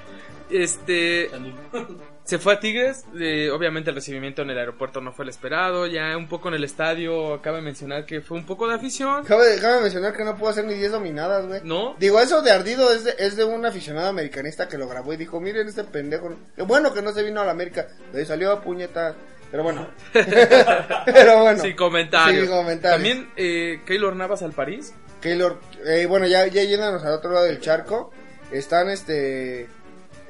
[0.50, 1.30] Este,
[2.24, 5.88] se fue a Tigres, eh, obviamente el recibimiento en el aeropuerto no fue el esperado,
[5.88, 9.26] ya un poco en el estadio, acaba de mencionar que fue un poco de afición,
[9.26, 11.62] Cabe, cabe mencionar que no puedo hacer ni 10 dominadas, güey.
[11.64, 11.96] ¿no?
[12.00, 15.18] Digo, eso de ardido es de, es de un aficionado americanista que lo grabó y
[15.18, 16.36] dijo, miren este pendejo.
[16.56, 17.88] Qué bueno que no se vino a la América.
[18.14, 19.16] Ahí salió a puñeta.
[19.52, 19.88] Pero bueno.
[20.14, 21.62] Pero bueno.
[21.62, 22.48] Sin comentarios.
[22.48, 22.96] Sin comentarios.
[22.96, 24.94] También eh, Keylor Navas al París.
[25.22, 28.12] Keylor, eh, bueno, ya, ya yéndonos al otro lado del charco.
[28.52, 29.70] Están este.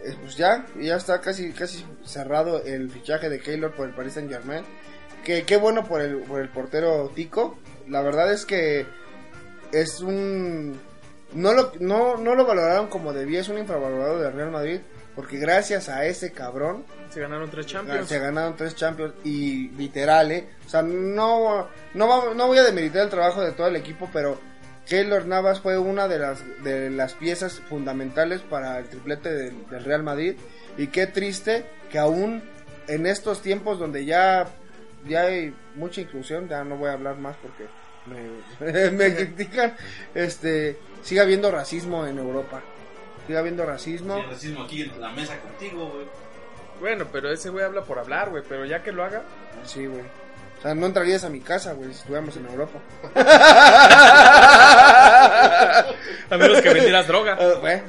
[0.03, 4.13] Eh, Pues ya, ya está casi, casi cerrado el fichaje de Keylor por el Paris
[4.13, 4.63] Saint Germain.
[5.23, 7.57] Que qué bueno por el, por el portero Tico.
[7.87, 8.85] La verdad es que
[9.71, 10.79] es un.
[11.33, 14.81] No lo, no, no lo valoraron como debía, es un infravalorado del Real Madrid.
[15.15, 18.09] Porque gracias a ese cabrón Se ganaron tres Champions.
[18.09, 20.49] se ganaron tres Champions y literal, ¿eh?
[20.65, 24.39] O sea, no, no, no voy a demeritar el trabajo de todo el equipo, pero
[24.87, 29.83] Keylor Navas fue una de las, de las piezas fundamentales para el triplete del, del
[29.83, 30.35] Real Madrid.
[30.77, 32.43] Y qué triste que aún
[32.87, 34.47] en estos tiempos donde ya,
[35.07, 37.67] ya hay mucha inclusión, ya no voy a hablar más porque
[38.05, 39.75] me, me critican,
[40.13, 42.61] este, siga habiendo racismo en Europa.
[43.27, 44.17] Siga habiendo racismo.
[44.17, 46.07] El racismo aquí en la mesa contigo, güey.
[46.79, 49.21] Bueno, pero ese güey habla por hablar, güey, pero ya que lo haga.
[49.63, 50.01] Sí, güey.
[50.01, 52.79] O sea, no entrarías a mi casa, güey, si estuviéramos en Europa.
[56.29, 57.37] A menos que vendieras droga.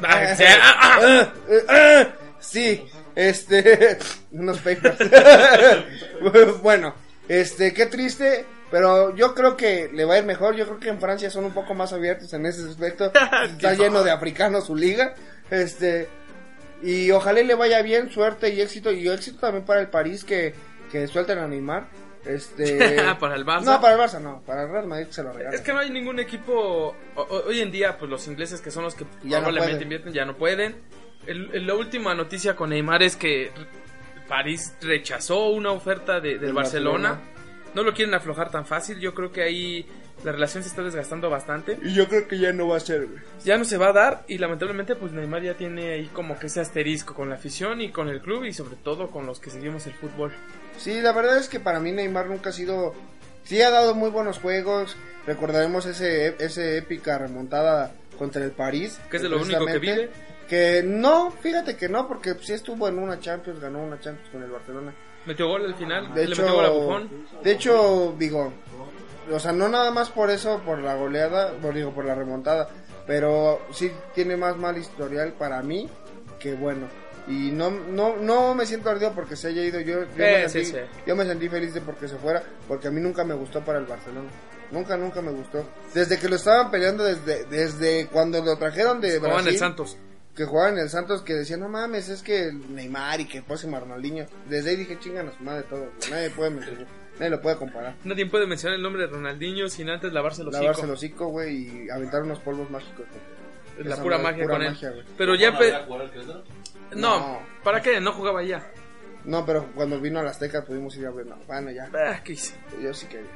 [0.03, 1.33] Ah, sí, ah,
[1.69, 2.07] ah.
[2.41, 3.99] Sí, este,
[4.33, 4.99] unos papers.
[6.63, 6.95] bueno,
[7.29, 10.55] este, qué triste, Pero yo creo que le va a ir mejor.
[10.57, 13.13] Yo creo que en Francia son un poco más abiertos en ese aspecto.
[13.45, 15.15] Está lleno de africanos su liga.
[15.51, 16.09] Este.
[16.83, 18.93] Y ojalá le vaya bien, suerte y éxito.
[18.93, 20.55] Y éxito también para el París que,
[20.91, 21.87] que suelten a Neymar.
[22.27, 22.79] Este.
[23.21, 23.65] Para el Barça.
[23.65, 24.41] No, para el Barça no.
[24.43, 25.55] Para el Real Madrid se lo regalan.
[25.55, 28.85] Es que no hay ningún equipo o- hoy en día, pues los ingleses que son
[28.85, 29.83] los que Ya no probablemente pueden.
[29.83, 30.77] invierten ya no pueden.
[31.27, 33.51] El- el- la última noticia con Neymar es que
[34.29, 37.09] París rechazó una oferta de- del Del Barcelona.
[37.11, 37.31] Barcelona.
[37.75, 38.99] No lo quieren aflojar tan fácil.
[39.01, 39.87] Yo creo que ahí
[40.25, 41.79] la relación se está desgastando bastante.
[41.83, 43.21] Y yo creo que ya no va a ser, güey.
[43.45, 46.47] Ya no se va a dar y lamentablemente pues Neymar ya tiene ahí como que
[46.47, 49.51] ese asterisco con la afición y con el club y sobre todo con los que
[49.51, 50.33] seguimos el fútbol.
[50.79, 52.95] Sí, la verdad es que para mí Neymar nunca ha sido...
[53.45, 54.97] Sí ha dado muy buenos juegos.
[55.27, 58.99] Recordaremos ese, ese épica remontada contra el París.
[59.11, 60.11] Que es de lo único que precisamente,
[60.49, 64.43] Que no, fíjate que no, porque sí estuvo en una Champions, ganó una Champions con
[64.43, 64.95] el Barcelona.
[65.27, 67.11] Metió gol al final, De le hecho, metió gol a Buffon.
[67.43, 68.53] de hecho, digo,
[69.31, 72.69] o sea, no nada más por eso, por la goleada, por, digo, por la remontada,
[73.07, 75.89] pero sí tiene más mal historial para mí
[76.39, 76.89] que bueno.
[77.27, 79.81] Y no, no, no me siento ardido porque se haya ido.
[79.81, 80.77] Yo, yo, me, sentí, sí.
[81.07, 83.79] yo me sentí feliz de porque se fuera, porque a mí nunca me gustó para
[83.79, 84.29] el Barcelona.
[84.71, 85.67] Nunca, nunca me gustó.
[85.95, 89.97] Desde que lo estaban peleando, desde, desde cuando lo trajeron de Brasil, el Santos.
[90.35, 93.81] que jugaban en el Santos, que decían, no mames, es que Neymar y que próximo
[93.81, 94.27] Ronaldinho.
[94.49, 95.89] Desde ahí dije, chingan a su madre todo.
[96.11, 96.87] Nadie puede mentir,
[97.19, 97.95] nadie lo puede comparar.
[98.05, 100.87] Nadie puede mencionar el nombre de Ronaldinho sin antes lavarse los Lavarse hocico.
[100.87, 103.07] el hocico, güey, y aventar unos polvos mágicos.
[103.79, 105.05] Es la Esa pura magia pura con magia, él.
[105.19, 105.51] Pero ya...
[106.95, 107.39] No, No.
[107.63, 108.01] ¿para qué?
[108.01, 108.65] No jugaba ya.
[109.25, 111.27] No, pero cuando vino a las Azteca pudimos ir a ver.
[111.27, 111.89] No, bueno, ya.
[111.95, 112.55] Ah, ¿qué hice?
[112.83, 113.31] Yo sí quería.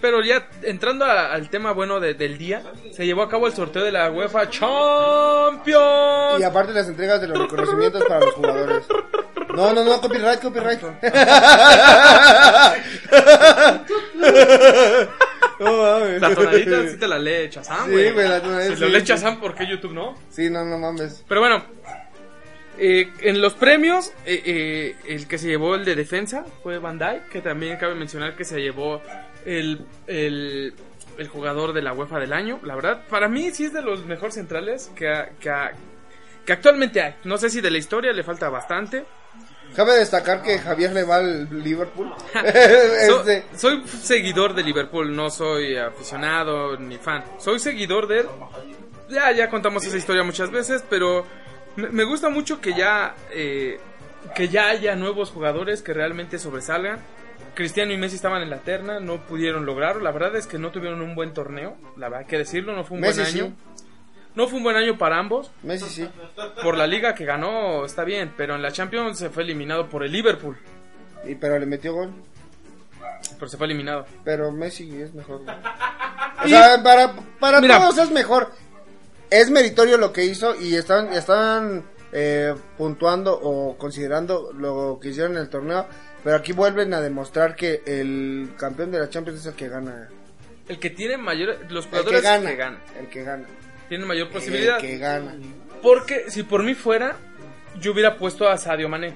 [0.00, 2.62] Pero ya entrando a- al tema bueno de- del día,
[2.92, 6.40] se llevó a cabo el sorteo de la UEFA Champions.
[6.40, 8.84] Y aparte las entregas de los reconocimientos para los jugadores.
[9.54, 10.80] No, no, no, copyright, copyright.
[15.60, 16.20] no mames.
[16.20, 18.12] La tonadita sí te la lee Chazam, Sí, güey.
[18.12, 19.06] güey, la tonadita Si sí, lee sí.
[19.06, 20.16] Chazam, ¿por qué YouTube no?
[20.30, 21.24] Sí, no, no mames.
[21.28, 21.64] Pero bueno,
[22.78, 27.22] eh, en los premios, eh, eh, el que se llevó el de defensa fue Bandai,
[27.30, 29.02] que también cabe mencionar que se llevó
[29.44, 30.74] el, el,
[31.16, 32.60] el jugador de la UEFA del año.
[32.62, 35.52] La verdad, para mí sí es de los mejores centrales que, que,
[36.44, 37.14] que actualmente hay.
[37.24, 39.04] No sé si de la historia le falta bastante.
[39.76, 42.12] Cabe destacar que Javier le va al Liverpool.
[42.32, 47.24] So- Este, soy seguidor de Liverpool, no soy aficionado ni fan.
[47.38, 48.26] Soy seguidor de él.
[49.08, 51.24] Ya, ya contamos esa historia muchas veces, pero
[51.76, 53.78] me, me gusta mucho que ya, eh,
[54.34, 56.98] que ya haya nuevos jugadores que realmente sobresalgan.
[57.54, 60.02] Cristiano y Messi estaban en la terna, no pudieron lograrlo.
[60.02, 62.84] La verdad es que no tuvieron un buen torneo, la verdad hay que decirlo, no
[62.84, 63.56] fue un Messi buen año.
[64.38, 65.50] No fue un buen año para ambos.
[65.64, 66.08] Messi sí.
[66.62, 70.04] Por la liga que ganó está bien, pero en la Champions se fue eliminado por
[70.04, 70.56] el Liverpool.
[71.26, 72.12] Y, pero le metió gol.
[73.34, 74.06] Pero se fue eliminado.
[74.22, 75.42] Pero Messi es mejor.
[75.42, 75.56] güey.
[76.44, 77.80] O sea, para, para Mira.
[77.80, 78.52] todos es mejor.
[79.28, 85.32] Es meritorio lo que hizo y están, están eh, puntuando o considerando lo que hicieron
[85.32, 85.88] en el torneo.
[86.22, 90.08] Pero aquí vuelven a demostrar que el campeón de la Champions es el que gana.
[90.68, 91.56] El que tiene mayor.
[91.70, 92.50] Los El jugadores que gana.
[92.50, 92.80] que ganan.
[93.00, 93.48] El que gana.
[93.88, 94.76] Tienen mayor posibilidad.
[94.76, 95.34] El que gana.
[95.82, 97.16] Porque si por mí fuera,
[97.80, 99.14] yo hubiera puesto a Sadio Mané.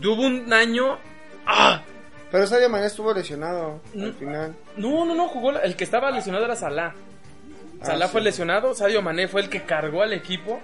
[0.00, 0.98] Tuvo un año.
[1.46, 1.82] ¡Ah!
[2.30, 4.54] Pero Sadio Mané estuvo lesionado al final.
[4.76, 5.52] No, no, no, jugó.
[5.52, 6.94] la- El que estaba lesionado era Salah.
[7.80, 8.12] Ah, Salah sí.
[8.12, 10.60] fue lesionado, Sadio Mané fue el que cargó al equipo.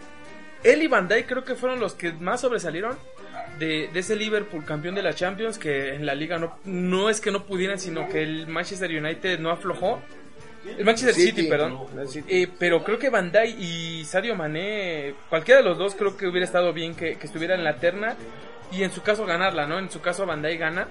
[0.62, 2.98] Él y Van Dijk creo que fueron los que más sobresalieron
[3.58, 7.20] de, de ese Liverpool campeón de la Champions que en la liga no, no es
[7.20, 10.02] que no pudieran, sino que el Manchester United no aflojó.
[10.66, 11.48] El Manchester City, City.
[11.48, 11.86] perdón.
[12.08, 12.26] City.
[12.28, 16.26] Eh, pero creo que Van Dijk y Sadio Mané, cualquiera de los dos creo que
[16.26, 18.16] hubiera estado bien que, que estuviera en la terna
[18.72, 19.78] y en su caso ganarla, ¿no?
[19.78, 20.88] En su caso Van Dijk gana.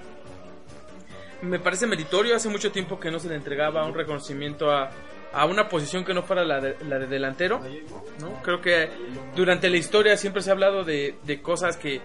[1.42, 4.90] Me parece meritorio, hace mucho tiempo que no se le entregaba un reconocimiento a,
[5.32, 7.60] a una posición que no fuera la de, la de delantero,
[8.20, 8.40] ¿no?
[8.42, 8.88] Creo que
[9.34, 12.00] durante la historia siempre se ha hablado de, de cosas que,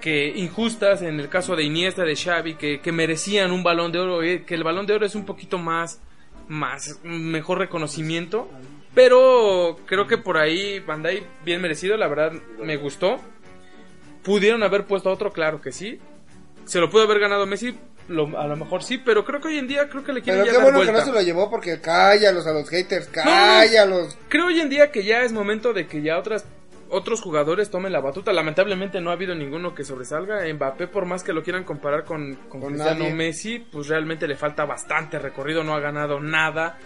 [0.00, 3.98] que injustas, en el caso de Iniesta, de Xavi, que, que merecían un balón de
[4.00, 6.00] oro, eh, que el balón de oro es un poquito más,
[6.48, 8.48] más, mejor reconocimiento,
[8.94, 12.32] pero creo que por ahí Bandai bien merecido, la verdad
[12.62, 13.18] me gustó.
[14.22, 15.98] Pudieron haber puesto a otro, claro que sí.
[16.64, 17.74] Se lo pudo haber ganado Messi,
[18.08, 20.42] lo- a lo mejor sí, pero creo que hoy en día creo que le quieren
[20.42, 21.06] Pero ya qué dar bueno que vuelta.
[21.06, 24.18] no se lo llevó porque cállalos a los haters, cállalos.
[24.28, 26.44] Creo hoy en día que ya es momento de que ya otras
[26.90, 28.32] otros jugadores tomen la batuta.
[28.32, 30.40] Lamentablemente no ha habido ninguno que sobresalga.
[30.52, 33.14] Mbappé, por más que lo quieran comparar con, con, Con Cristiano nadie.
[33.14, 36.78] Messi, pues realmente le falta bastante recorrido, no ha ganado nada.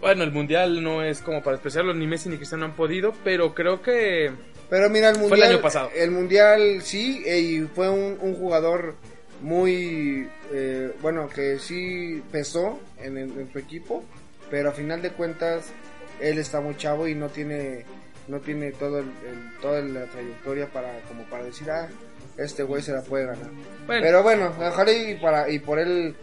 [0.00, 3.54] Bueno, el mundial no es como para despreciarlo, ni Messi ni Cristiano han podido, pero
[3.54, 4.30] creo que
[4.68, 5.90] Pero mira, el Fue el año pasado.
[5.94, 8.96] El mundial sí, eh, y fue un, un jugador
[9.40, 14.04] muy, eh, bueno, que sí pesó en, en- en su equipo,
[14.50, 15.72] pero a final de cuentas
[16.20, 17.84] él está muy chavo y no tiene,
[18.28, 21.88] no tiene todo el, el- toda la trayectoria para, como para decir, ah,
[22.36, 23.50] este güey se la puede ganar.
[23.86, 26.14] Bueno, Pero bueno, ojalá y, para, y por él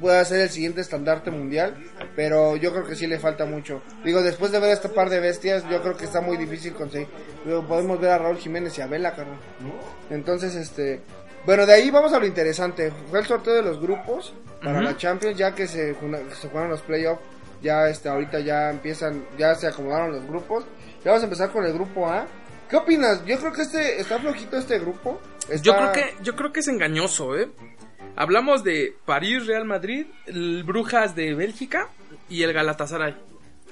[0.00, 1.76] pueda ser el siguiente estandarte mundial,
[2.16, 3.80] pero yo creo que sí le falta mucho.
[4.04, 7.06] Digo, después de ver este par de bestias, yo creo que está muy difícil conseguir.
[7.46, 9.38] Luego podemos ver a Raúl Jiménez y a Vela, carnal.
[10.10, 11.00] Entonces, este...
[11.46, 12.90] Bueno, de ahí vamos a lo interesante.
[13.10, 16.80] Fue el sorteo de los grupos para la Champions, ya que se, se jugaron los
[16.82, 17.20] playoffs.
[17.62, 20.64] Ya este, ahorita ya empiezan, ya se acomodaron los grupos.
[21.04, 22.26] Ya vamos a empezar con el grupo A.
[22.68, 23.24] ¿Qué opinas?
[23.26, 25.20] Yo creo que este está flojito este grupo.
[25.48, 27.50] Yo Está- creo que yo creo que es engañoso, ¿eh?
[28.16, 31.88] Hablamos de París, Real Madrid, el Brujas de Bélgica
[32.28, 33.16] y el Galatasaray,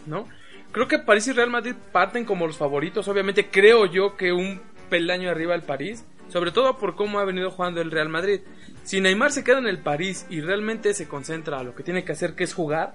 [0.07, 0.29] ¿no?
[0.73, 3.07] Creo que París y Real Madrid parten como los favoritos.
[3.09, 7.51] Obviamente creo yo que un peldaño arriba el París, sobre todo por cómo ha venido
[7.51, 8.41] jugando el Real Madrid.
[8.85, 12.05] Si Neymar se queda en el París y realmente se concentra a lo que tiene
[12.05, 12.95] que hacer, que es jugar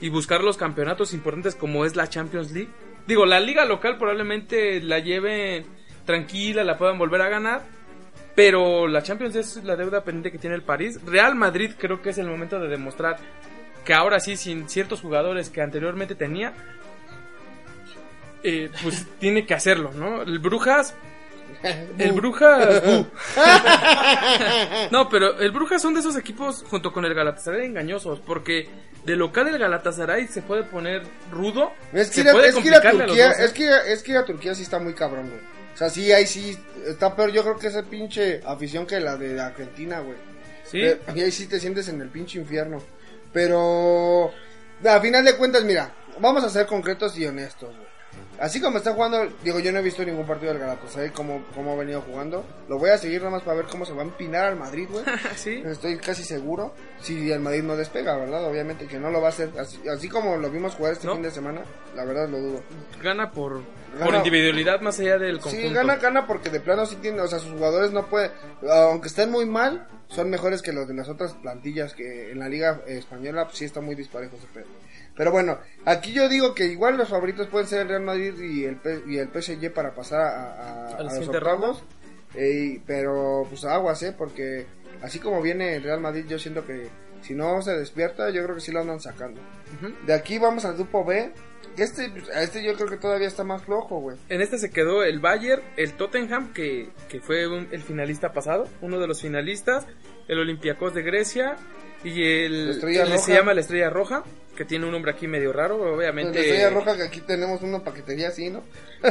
[0.00, 2.70] y buscar los campeonatos importantes como es la Champions League.
[3.06, 5.64] Digo, la liga local probablemente la lleve
[6.04, 7.62] tranquila, la puedan volver a ganar,
[8.34, 11.00] pero la Champions es la deuda pendiente que tiene el París.
[11.04, 13.18] Real Madrid creo que es el momento de demostrar
[13.84, 16.52] que ahora sí, sin ciertos jugadores que anteriormente tenía,
[18.42, 20.22] eh, pues tiene que hacerlo, ¿no?
[20.22, 20.94] El Brujas...
[21.98, 22.82] El Brujas...
[24.90, 28.68] no, pero el Brujas son de esos equipos junto con el Galatasaray engañosos, porque
[29.04, 32.74] de local el Galatasaray se puede poner rudo, Es que, ir a, es que ir
[32.74, 35.40] a Turquía, es que, es que ir a Turquía sí está muy cabrón, güey.
[35.76, 37.30] O sea, sí, ahí sí está peor.
[37.32, 40.16] Yo creo que esa pinche afición que la de Argentina, güey.
[40.64, 40.80] ¿sí?
[40.80, 42.82] Eh, Y ahí sí te sientes en el pinche infierno.
[43.30, 44.30] Pero,
[44.88, 47.88] a final de cuentas, mira, vamos a ser concretos y honestos, güey.
[48.38, 51.72] Así como está jugando, digo, yo no he visto ningún partido del Galatasaray como, cómo
[51.72, 52.44] ha venido jugando.
[52.68, 54.86] Lo voy a seguir nada más para ver cómo se va a empinar al Madrid,
[54.90, 55.04] güey.
[55.36, 55.62] ¿Sí?
[55.64, 56.74] Estoy casi seguro.
[57.00, 58.44] Si el Madrid no despega, ¿verdad?
[58.44, 59.50] Obviamente que no lo va a hacer.
[59.58, 61.14] Así, así como lo vimos jugar este ¿No?
[61.14, 61.62] fin de semana,
[61.94, 62.62] la verdad lo dudo.
[63.02, 65.68] Gana por, por Gana- individualidad más allá del conjunto.
[65.68, 68.32] Sí, gana, gana porque de plano sí tiene, o sea, sus jugadores no pueden,
[68.70, 72.50] aunque estén muy mal, son mejores que los de las otras plantillas que en la
[72.50, 74.66] liga española pues, sí está muy disparejo ese pedo.
[75.16, 78.64] Pero bueno, aquí yo digo que igual los favoritos pueden ser el Real Madrid y
[78.64, 81.82] el, P- y el PSG para pasar a, a- a Al los octavos.
[82.34, 84.14] Eh, pero pues aguas, ¿eh?
[84.16, 84.66] Porque
[85.02, 86.88] así como viene el Real Madrid, yo siento que
[87.22, 89.40] si no se despierta, yo creo que sí lo andan sacando.
[90.06, 91.32] De aquí vamos al grupo B.
[91.76, 94.16] que Este, este yo creo que todavía está más flojo, güey.
[94.28, 98.68] En este se quedó el Bayern, el Tottenham, que, que fue un- el finalista pasado,
[98.82, 99.86] uno de los finalistas,
[100.28, 101.56] el Olympiacos de Grecia
[102.04, 103.18] y el, el- Roja.
[103.18, 104.22] se llama la Estrella Roja,
[104.56, 106.34] que tiene un nombre aquí medio raro, obviamente.
[106.34, 108.64] La estrella roja que aquí tenemos una paquetería así, ¿no?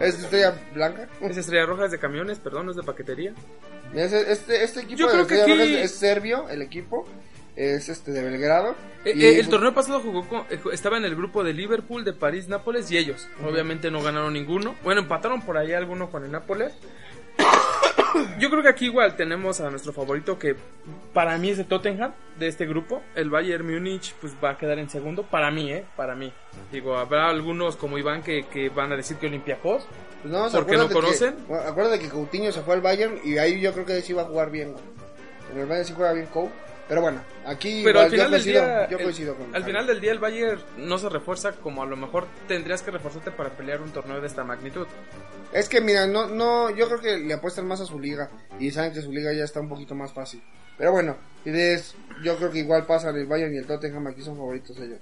[0.00, 1.08] Es estrella blanca.
[1.20, 3.32] Es Estrella Roja, es de camiones, perdón, no es de paquetería.
[3.94, 6.48] Este, este, este equipo Yo de creo la que estrella aquí- roja es, es serbio,
[6.48, 7.06] el equipo.
[7.54, 8.74] Es este de Belgrado.
[9.04, 11.52] Eh, Y, eh, el pues, torneo pasado jugó con- eh, estaba en el grupo de
[11.52, 13.28] Liverpool, de París, Nápoles y ellos.
[13.44, 14.74] Obviamente no ganaron ninguno.
[14.82, 16.72] Bueno, empataron por ahí alguno con el Nápoles.
[18.38, 20.56] Yo creo que aquí igual tenemos a nuestro favorito que
[21.12, 23.02] para mí es el Tottenham de este grupo.
[23.14, 25.22] El Bayern Múnich pues va a quedar en segundo.
[25.24, 25.84] Para mí, ¿eh?
[25.96, 26.32] Para mí.
[26.72, 29.86] Digo, habrá algunos como Iván que, que van a decir que Olympiacos.
[30.22, 31.34] pues no, porque no que- conocen.
[31.48, 34.22] bueno, acuérdate que Coutinho se fue al Bayern y ahí yo creo que sí va
[34.22, 34.72] a jugar bien.
[34.72, 34.84] güey.
[35.52, 36.50] En el Bayern sí juega bien Cole.
[36.86, 39.64] Pero bueno, aquí Pero al final yo del día, yo el- coincido con al Javi.
[39.64, 43.30] final del día el Bayern no se refuerza como a lo mejor tendrías que reforzarte
[43.30, 44.86] para pelear un torneo de esta magnitud.
[45.52, 48.28] Es que mira, no, no, yo creo que le apuestan más a su liga
[48.60, 50.42] y saben que su liga ya está un poquito más fácil.
[50.76, 51.16] Pero bueno,
[52.22, 54.98] yo creo que igual pasan el Bayern y el Tottenham, aquí son favoritos ellos.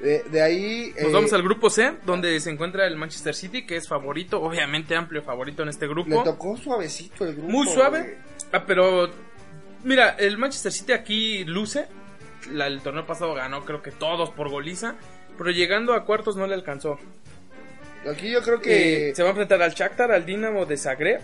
[0.00, 0.92] De, de ahí...
[0.96, 4.40] Nos eh, vamos al grupo C, donde se encuentra el Manchester City, que es favorito,
[4.40, 6.22] obviamente amplio favorito en este Le grupo.
[6.22, 7.50] tocó suavecito el grupo.
[7.50, 8.18] Muy suave,
[8.52, 9.10] ah, pero
[9.84, 11.86] mira, el Manchester City aquí luce.
[12.52, 14.94] La- el torneo pasado ganó creo que todos por goliza,
[15.36, 16.98] pero llegando a cuartos no le alcanzó.
[18.10, 19.10] Aquí yo creo que...
[19.10, 21.20] Eh, se va a enfrentar al Shakhtar, al Dinamo de Zagreb,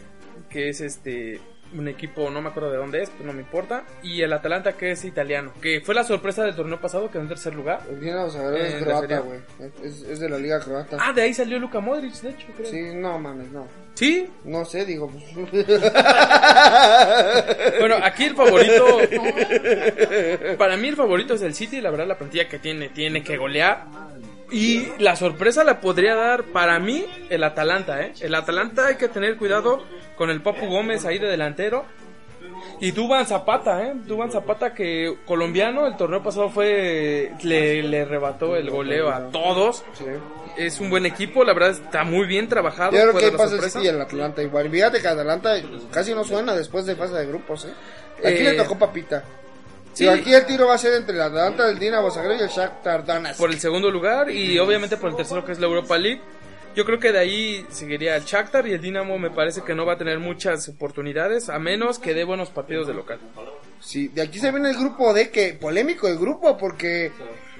[0.51, 1.41] que es este
[1.75, 4.75] un equipo, no me acuerdo de dónde es, pero no me importa, y el Atalanta
[4.75, 7.81] que es italiano, que fue la sorpresa del torneo pasado, quedó en tercer lugar.
[7.91, 9.19] El Dinamo Zagreb Eh, es ¿de croata, serie?
[9.21, 9.39] güey.
[9.83, 10.97] Es, es de la liga croata.
[11.01, 12.71] Ah, de ahí salió Luka Modric, de hecho, creo.
[12.71, 13.67] Sí, no mames, no.
[13.95, 14.29] ¿Sí?
[14.45, 15.09] No sé, digo.
[15.09, 15.25] pues,
[17.79, 18.99] Bueno, aquí el favorito.
[20.59, 21.81] Para mí el favorito es el City.
[21.81, 23.85] La verdad, la plantilla que tiene, tiene que golear.
[24.51, 28.13] Y la sorpresa la podría dar para mí el Atalanta, ¿eh?
[28.21, 29.83] El Atalanta hay que tener cuidado
[30.17, 31.85] con el Papu Gómez ahí de delantero.
[32.81, 33.93] Y Duban Zapata, ¿eh?
[34.07, 39.85] Duban Zapata que colombiano, el torneo pasado fue, le, le arrebató el goleo a todos.
[39.95, 40.05] Sí.
[40.57, 42.93] Es un buen equipo, la verdad está muy bien trabajado.
[42.93, 43.63] Yo creo que la pasa el.
[43.71, 44.71] City y el Atlanta igual.
[44.71, 45.55] Fíjate que Atlanta
[45.91, 47.73] casi no suena después de fase de grupos, ¿eh?
[48.19, 49.21] Aquí Eh, le tocó papita.
[49.93, 50.05] sí.
[50.05, 50.09] Sí.
[50.09, 53.05] aquí el tiro va a ser entre el Atlanta, el Dinamo Zagreb y el Shakhtar
[53.05, 53.39] Donetsk.
[53.39, 56.21] por el segundo lugar y obviamente por el tercero que es la Europa League.
[56.75, 59.87] Yo creo que de ahí seguiría el Shakhtar y el Dinamo me parece que no
[59.87, 63.21] va a tener muchas oportunidades a menos que dé buenos partidos de local.
[63.81, 67.13] Sí, de aquí se viene el grupo D, que polémico el grupo, porque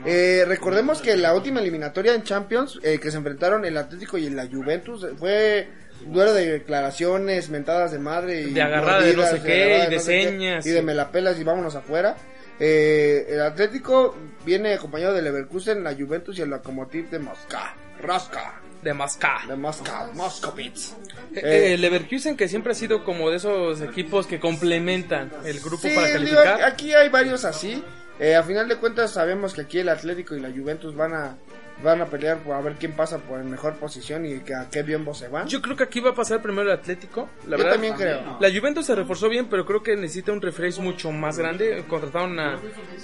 [0.05, 4.31] eh, recordemos que la última eliminatoria en Champions, eh, que se enfrentaron el Atlético y
[4.31, 5.69] la Juventus, fue
[6.07, 9.91] duelo de declaraciones, mentadas de madre y De agarrada de no sé qué, agarrada y
[9.91, 12.17] de no sé qué, señas, y de me la pelas y vámonos afuera.
[12.59, 17.57] Eh, el Atlético viene acompañado del Leverkusen, la Juventus y el Lokomotiv de Moscú.
[18.01, 19.43] Rosca, De Masca.
[19.49, 20.93] de Moscú, Moscovitz.
[21.35, 25.59] Eh, Eh, el Leverkusen que siempre ha sido como de esos equipos que complementan el
[25.61, 26.63] grupo Sí, para digo, calificar.
[26.65, 27.83] aquí hay varios así.
[28.21, 31.37] Eh, a final de cuentas sabemos que aquí el Atlético y la Juventus van a
[31.83, 34.69] van a pelear por a ver quién pasa por en mejor posición y que a
[34.71, 35.49] qué bien se van.
[35.49, 37.29] Yo creo que aquí va a pasar primero el Atlético.
[37.47, 38.39] La Yo verdad, también creo.
[38.41, 41.85] La Juventus se reforzó bien, pero creo que necesita un refresh mucho más grande.
[41.89, 42.59] Contrataron a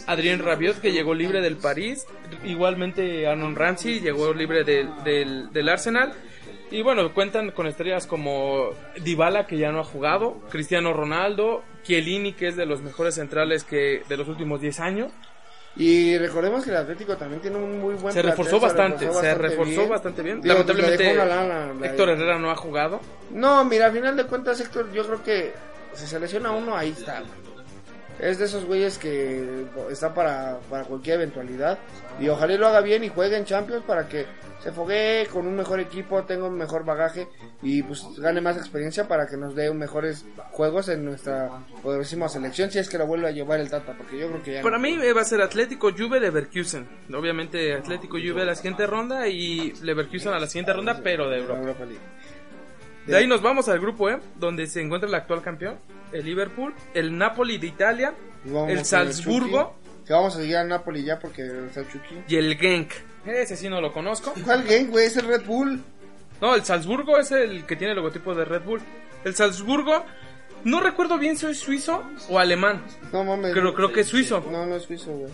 [0.06, 2.06] Adrien Rabiot, que llegó libre del París.
[2.44, 6.14] Igualmente Arnon Ramsey llegó libre del, del, del Arsenal.
[6.72, 8.70] Y bueno, cuentan con estrellas como
[9.02, 13.64] Dybala, que ya no ha jugado, Cristiano Ronaldo, Chiellini, que es de los mejores centrales
[13.64, 15.12] que de los últimos 10 años.
[15.76, 19.34] Y recordemos que el Atlético también tiene un muy buen Se plantel, reforzó bastante, se
[19.34, 20.40] reforzó bastante bien.
[20.40, 23.00] Digo, Lamentablemente, le dejó una lana, la- Héctor Herrera no ha jugado.
[23.30, 25.52] No, mira, a final de cuentas Héctor, yo creo que
[25.94, 27.22] si se lesiona uno ahí está.
[28.20, 31.78] Es de esos güeyes que está para, para cualquier eventualidad.
[32.20, 34.26] Y ojalá y lo haga bien y juegue en Champions para que
[34.62, 37.28] se foguee con un mejor equipo, tenga un mejor bagaje
[37.62, 41.48] y pues gane más experiencia para que nos dé mejores juegos en nuestra
[41.82, 44.52] poderosísima selección si es que lo vuelve a llevar el Tata, porque yo creo que
[44.54, 44.82] ya Para no.
[44.82, 46.86] mí eh, va a ser Atlético Juve Leverkusen.
[47.14, 51.38] Obviamente Atlético Juve a la siguiente ronda y Leverkusen a la siguiente ronda, pero de
[51.38, 51.58] Europa.
[51.60, 52.00] Europa League.
[53.06, 55.76] De ahí nos vamos al grupo E, donde se encuentra el actual campeón,
[56.12, 58.14] el Liverpool, el Napoli de Italia,
[58.68, 62.22] el Salzburgo Chucky, que vamos a seguir al Napoli ya porque está Chucky.
[62.28, 62.90] y el Genk.
[63.26, 64.32] Ese sí no lo conozco.
[64.44, 65.06] ¿Cuál game, güey?
[65.06, 65.82] Es el Red Bull.
[66.40, 68.80] No, el Salzburgo es el que tiene el logotipo de Red Bull.
[69.24, 70.04] El Salzburgo,
[70.64, 72.82] no recuerdo bien si es suizo o alemán.
[73.12, 73.52] No mames.
[73.52, 74.42] Creo, creo que es suizo.
[74.50, 75.30] No, no es suizo, güey.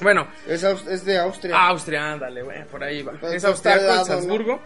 [0.00, 1.56] Bueno, Es, es de Austria.
[1.68, 3.12] Austria, ándale, güey, por ahí va.
[3.12, 4.60] Pues Es austriaco el Salzburgo.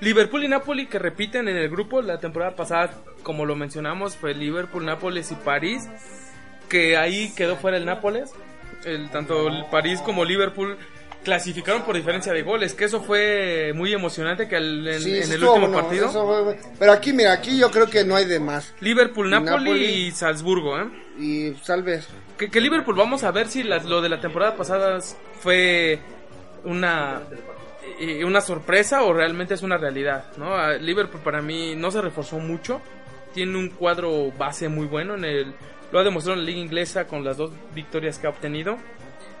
[0.00, 2.90] Liverpool y Napoli que repiten en el grupo la temporada pasada,
[3.22, 5.88] como lo mencionamos, fue Liverpool, Nápoles y París,
[6.68, 8.30] que ahí quedó fuera el Nápoles.
[8.84, 10.78] El, tanto el París como Liverpool
[11.22, 15.24] clasificaron por diferencia de goles, que eso fue muy emocionante que al- en, Sí, en
[15.26, 16.08] sí el último partido.
[16.08, 16.58] fue.
[16.78, 18.72] Pero aquí, mira, aquí yo creo que no hay de más.
[18.80, 19.84] Liverpool, Napoli.
[19.84, 20.86] y Salzburgo, ¿eh?
[21.18, 22.08] Y salves.
[22.38, 24.98] Que, que Liverpool, vamos a ver si las- lo de la temporada pasada
[25.40, 25.98] fue
[26.64, 27.20] una
[28.00, 30.72] eh, una sorpresa o realmente es una realidad, ¿no?
[30.78, 32.80] Liverpool para mí no se reforzó mucho,
[33.34, 35.54] tiene un cuadro base muy bueno en el
[35.92, 38.76] lo ha demostrado en la liga inglesa con las dos victorias que ha obtenido.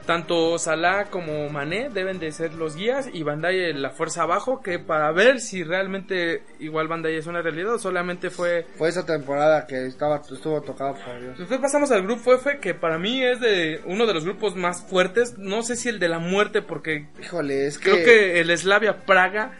[0.06, 4.60] Tanto Salah como Mané deben de ser los guías y Van Dijk la fuerza abajo
[4.60, 9.06] que para ver si realmente igual Dijk es una realidad o solamente fue Fue esa
[9.06, 11.38] temporada que estaba estuvo tocado por Dios.
[11.38, 14.82] Después pasamos al grupo F, que para mí es de uno de los grupos más
[14.82, 15.38] fuertes.
[15.38, 17.90] No sé si el de la muerte, porque Híjole, es que...
[17.90, 19.52] creo que el Slavia Praga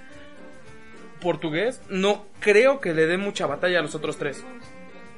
[1.21, 4.43] portugués no creo que le dé mucha batalla a los otros tres.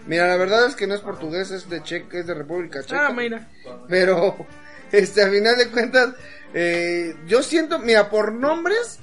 [0.07, 3.07] Mira, la verdad es que no es portugués, es de Checa, es de República Checa.
[3.07, 3.49] Ah, mira.
[3.89, 4.47] Pero,
[4.99, 6.15] este, a final de cuentas,
[6.55, 8.99] eh, yo siento, mira, por nombres,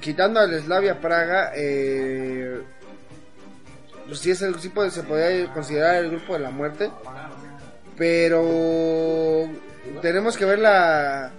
[0.00, 2.60] quitando al Slavia Praga, eh,
[4.06, 6.90] pues sí, es el, sí puede- se podría considerar el grupo de la muerte,
[7.96, 9.48] pero
[10.02, 11.30] tenemos que ver la,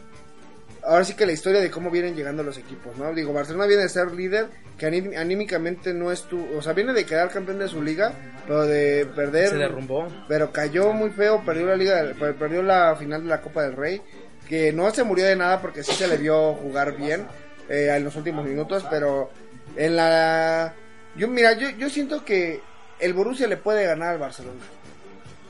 [0.88, 3.14] ahora sí que la historia de cómo vienen llegando los equipos, ¿no?
[3.14, 7.06] Digo, Barcelona viene de ser líder, que aní- anímicamente no estuvo, o sea, viene de
[7.06, 8.14] quedar campeón de su liga,
[8.46, 9.50] pero de perder...
[9.50, 10.08] Se derrumbó.
[10.28, 12.04] Pero cayó muy feo, perdió la liga,
[12.40, 14.02] perdió la final de la Copa del Rey,
[14.48, 17.28] que no se murió de nada porque sí se le vio jugar bien
[17.70, 19.30] eh, en los últimos minutos, pero
[19.76, 20.74] en la
[21.16, 22.62] yo mira, yo yo siento que
[23.00, 24.62] el Borussia le puede ganar al Barcelona.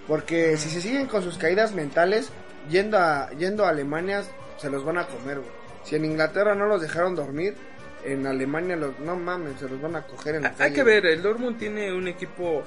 [0.07, 2.29] Porque si se siguen con sus caídas mentales
[2.69, 4.23] yendo a yendo a Alemania
[4.57, 5.51] se los van a comer, güey.
[5.83, 7.55] Si en Inglaterra no los dejaron dormir,
[8.03, 10.75] en Alemania los no mames, se los van a coger en la Hay calle.
[10.75, 12.63] que ver, el Dortmund tiene un equipo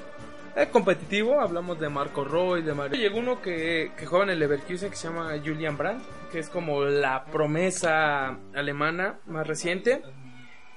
[0.57, 1.41] eh, competitivo.
[1.41, 2.99] Hablamos de Marco Roy, de Mario.
[2.99, 6.49] Llegó uno que, que juega en el Leverkusen que se llama Julian Brandt, que es
[6.49, 10.03] como la promesa alemana más reciente.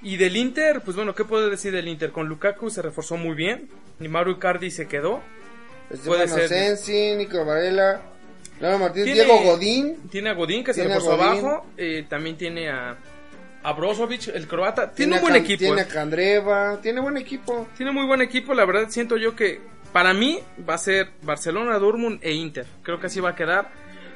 [0.02, 2.12] Y del Inter, pues bueno, ¿qué puedo decir del Inter?
[2.12, 3.70] Con Lukaku se reforzó muy bien.
[4.02, 5.22] Y Mauro Icardi se quedó.
[5.90, 6.50] Estefano ser.
[6.50, 8.02] Sensi, Nico Varela,
[8.62, 9.98] Martínez, Tiene- Diego Godín.
[10.10, 11.66] Tiene a Godín que se le puso abajo.
[11.78, 12.96] eh, también tiene a,
[13.64, 14.92] a Brozovic, el croata.
[14.92, 15.60] Tiene, un buen equipo.
[15.60, 15.86] Tiene eh.
[15.86, 17.68] a Candreva, tiene buen equipo.
[17.78, 19.60] Tiene muy buen equipo, la verdad siento yo que
[19.92, 22.66] para mí va a ser Barcelona, Dortmund e Inter.
[22.84, 23.70] Creo que así va a quedar.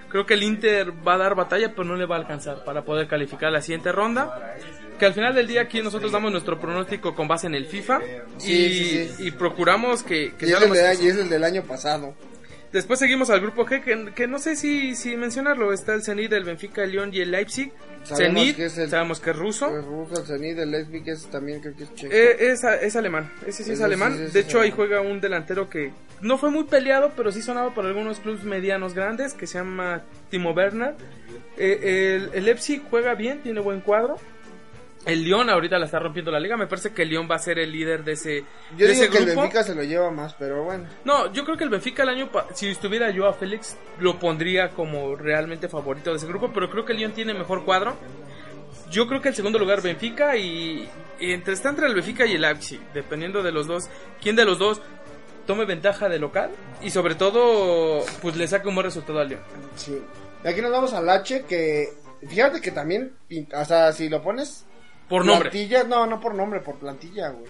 [0.09, 2.83] Creo que el Inter va a dar batalla, pero no le va a alcanzar para
[2.83, 4.55] poder calificar la siguiente ronda.
[4.97, 7.99] Que al final del día aquí nosotros damos nuestro pronóstico con base en el FIFA
[8.37, 9.27] Sí, y, sí, sí.
[9.27, 12.15] y procuramos que, que Y es, lo el de- y es el del año pasado.
[12.73, 15.71] Después seguimos al grupo G, que, que no sé si, si mencionarlo.
[15.71, 17.71] Está el Zenit, el Benfica, el Lyon y el Leipzig.
[18.03, 19.73] Sabemos Zenit, que es el- sabemos que es ruso.
[19.75, 22.13] El ruso, el Zenit, el Leipzig, ese también creo que es checo.
[22.13, 24.13] Eh, es, es alemán, ese sí es alemán.
[24.13, 25.91] sí, de es hecho, ahí juega un delantero que
[26.21, 30.03] no fue muy peleado, pero sí sonaba por algunos clubes medianos grandes, que se llama
[30.29, 30.95] Timo Werner.
[31.57, 34.17] Eh, el, el Leipzig juega bien, tiene buen cuadro.
[35.07, 36.57] El Lyon ahorita la está rompiendo la liga.
[36.57, 38.43] Me parece que el Lyon va a ser el líder de ese,
[38.77, 39.41] Yo de digo ese que el grupo.
[39.41, 40.85] Benfica se lo lleva más, pero bueno.
[41.05, 44.19] No, yo creo que el Benfica el año pa- si estuviera yo a Félix lo
[44.19, 47.95] pondría como realmente favorito de ese grupo, pero creo que el Lyon tiene mejor cuadro.
[48.91, 50.87] Yo creo que el segundo lugar Benfica y,
[51.19, 53.89] y entre está entre el Benfica y el Leipzig, dependiendo de los dos,
[54.21, 54.81] quién de los dos
[55.45, 56.51] tome ventaja de local
[56.81, 59.41] y sobre todo pues le saque un buen resultado al Lyon.
[59.75, 60.01] Sí.
[60.43, 61.93] Y aquí nos vamos al H, que
[62.27, 63.13] fíjate que también,
[63.65, 64.65] sea, si lo pones
[65.09, 65.49] Por nombre.
[65.49, 67.45] plantilla, no, no por nombre, por plantilla, güey.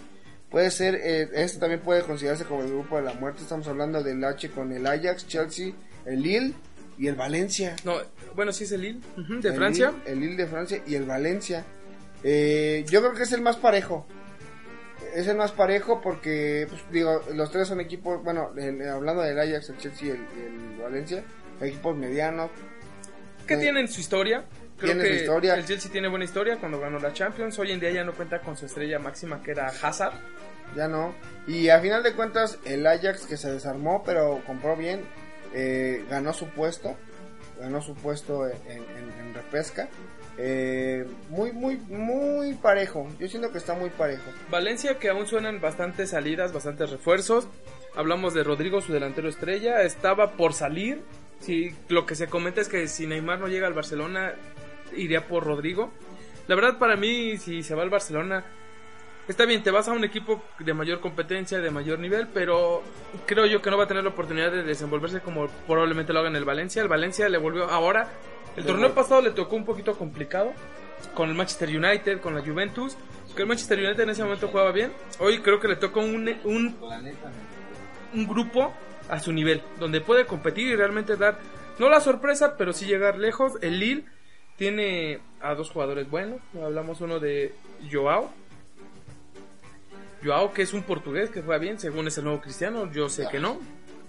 [0.49, 3.41] Puede ser, eh, este también puede considerarse como el grupo de la muerte.
[3.41, 5.73] Estamos hablando del H con el Ajax, Chelsea,
[6.05, 6.53] el Lille
[6.97, 7.75] y el Valencia.
[7.83, 7.95] No,
[8.35, 8.99] bueno, sí es el Lille
[9.41, 9.91] de El Francia.
[9.91, 11.65] Lille- el Lille de Francia y el Valencia.
[12.23, 14.07] Eh, yo creo que es el más parejo.
[15.13, 19.39] Es el más parejo porque, pues, digo, los tres son equipos, bueno, el- hablando del
[19.39, 21.23] Ajax, el Chelsea y el, y el Valencia,
[21.61, 22.49] equipos medianos.
[23.45, 24.43] que Eh, tienen su historia.
[24.77, 25.55] Creo tiene que su historia.
[25.55, 27.57] el Chelsea tiene buena historia cuando ganó la Champions.
[27.59, 30.13] Hoy en día ya no cuenta con su estrella máxima que era Hazard.
[30.75, 31.15] Ya no.
[31.47, 35.01] Y a final de cuentas, el Ajax que se desarmó, pero compró bien,
[35.53, 36.95] eh, ganó su puesto.
[37.59, 39.89] Ganó su puesto en, en- en repesca.
[40.37, 43.07] Eh, muy, muy, muy parejo.
[43.19, 44.21] Yo siento que está muy parejo.
[44.51, 47.47] Valencia que aún suenan bastantes salidas, bastantes refuerzos.
[47.95, 49.81] Hablamos de Rodrigo, su delantero estrella.
[49.81, 51.01] Estaba por salir.
[51.39, 54.33] Sí, lo que se comenta es que si Neymar no llega al Barcelona,
[54.95, 55.91] iría por Rodrigo.
[56.47, 58.45] La verdad para mí, si se va al Barcelona,
[59.27, 62.81] está bien, te vas a un equipo de mayor competencia, de mayor nivel, pero
[63.25, 66.29] creo yo que no va a tener la oportunidad de desenvolverse como probablemente lo haga
[66.29, 66.81] en el Valencia.
[66.81, 68.09] El Valencia le volvió ahora.
[68.55, 70.53] El torneo pasado le tocó un poquito complicado
[71.13, 72.97] con el Manchester United, con la Juventus.
[73.35, 74.91] Que el Manchester United en ese momento jugaba bien.
[75.19, 76.75] Hoy creo que le tocó un, un,
[78.13, 78.73] un grupo
[79.09, 81.37] a su nivel, donde puede competir y realmente dar,
[81.77, 83.53] no la sorpresa, pero sí llegar lejos.
[83.61, 84.05] El Lille
[84.57, 86.41] tiene a dos jugadores buenos.
[86.61, 87.53] Hablamos uno de
[87.91, 88.29] Joao.
[90.23, 92.91] Joao, que es un portugués que juega bien, según es el nuevo cristiano.
[92.91, 93.59] Yo sé que no.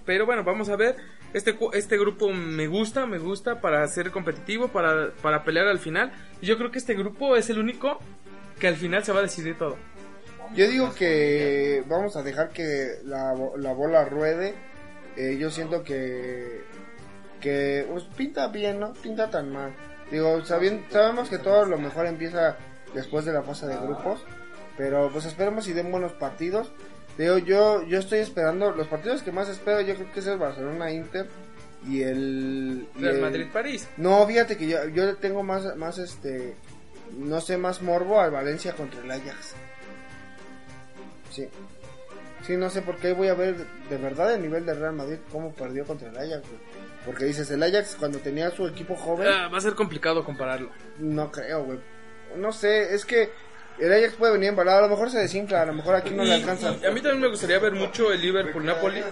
[0.04, 0.96] Pero bueno, vamos a ver.
[1.34, 6.10] Este, este grupo me gusta, me gusta para ser competitivo, para, para pelear al final.
[6.40, 7.98] Yo creo que este grupo es el único
[8.58, 9.76] que al final se va a decidir todo.
[10.54, 14.54] Yo digo que vamos a dejar que la, la bola ruede.
[15.16, 16.62] Eh, yo siento que
[17.40, 18.92] que pues, pinta bien, ¿no?
[18.94, 19.72] Pinta tan mal.
[20.10, 22.56] Digo, sabien- sabemos que todo lo mejor empieza
[22.94, 24.20] después de la fase de grupos,
[24.76, 26.70] pero pues esperemos y den buenos partidos.
[27.18, 30.38] Digo, yo yo estoy esperando los partidos que más espero, yo creo que es el
[30.38, 31.26] Barcelona Inter
[31.86, 33.88] y el y el- Madrid-París.
[33.96, 36.54] No, fíjate que yo, yo le tengo más más este
[37.16, 39.54] no sé, más morbo al Valencia contra el Ajax.
[41.30, 41.48] Sí.
[42.46, 43.56] Sí, no sé por qué voy a ver
[43.90, 46.48] de verdad el nivel del Real Madrid cómo perdió contra el Ajax.
[46.48, 46.60] güey.
[47.08, 50.70] Porque dices, el Ajax cuando tenía su equipo joven, Ah, va a ser complicado compararlo.
[50.98, 51.78] no creo, güey.
[52.36, 53.30] No sé, es que
[53.78, 56.22] el Ajax puede venir embalado, a lo mejor se desinfla, a lo mejor aquí no
[56.24, 56.74] le alcanza.
[56.82, 59.02] y a mí también me gustaría ver mucho el Liverpool-Napoli.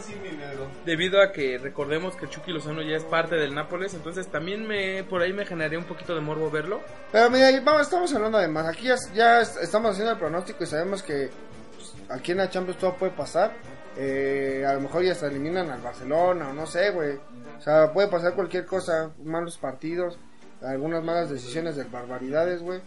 [0.84, 3.94] Debido a que recordemos que Chucky Lozano ya es parte del Nápoles.
[3.94, 6.80] Entonces también me por ahí me generaría un poquito de morbo verlo.
[7.12, 8.66] Pero mira, vamos, estamos hablando de más.
[8.66, 11.30] Aquí ya, ya est- estamos haciendo el pronóstico y sabemos que
[11.76, 13.52] pues, aquí en la Champions todo puede pasar.
[13.96, 17.18] Eh, a lo mejor ya se eliminan al Barcelona o no sé, güey.
[17.58, 20.18] O sea, puede pasar cualquier cosa, malos partidos,
[20.62, 22.80] algunas malas decisiones de barbaridades, güey.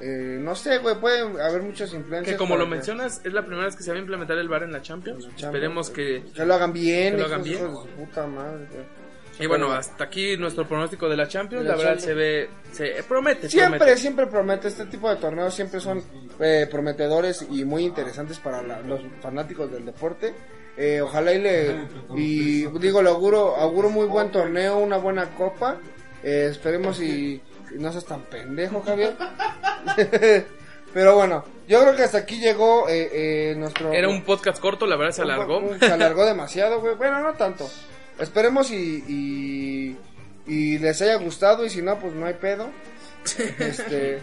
[0.00, 2.34] Eh, no sé, güey, puede haber muchas influencias.
[2.34, 4.64] Que como lo mencionas, es la primera vez que se va a implementar el VAR
[4.64, 5.22] en la Champions.
[5.24, 6.24] Champions, Esperemos que...
[6.34, 7.58] Que lo hagan bien, Que lo hagan bien.
[7.96, 8.66] puta madre.
[9.38, 11.64] Y bueno, hasta aquí nuestro pronóstico de la Champions.
[11.64, 12.50] La La verdad se ve...
[12.72, 14.00] Se promete, Siempre, promete.
[14.00, 14.68] siempre promete.
[14.68, 16.02] Este tipo de torneos siempre son
[16.40, 20.34] eh, prometedores y muy interesantes para la- los fanáticos del deporte.
[20.76, 21.76] Eh, ojalá y le.
[22.16, 25.78] Y digo, le auguro, auguro muy buen torneo, una buena copa.
[26.22, 27.40] Eh, esperemos y,
[27.74, 29.14] y no seas tan pendejo, Javier.
[30.92, 33.92] Pero bueno, yo creo que hasta aquí llegó eh, eh, nuestro...
[33.92, 35.58] Era un podcast corto, la verdad se alargó.
[35.58, 36.94] un- se alargó demasiado, güey.
[36.94, 37.68] Bueno, no tanto.
[38.18, 39.96] Esperemos y, y,
[40.46, 42.68] y les haya gustado y si no, pues no hay pedo.
[43.58, 44.20] Este...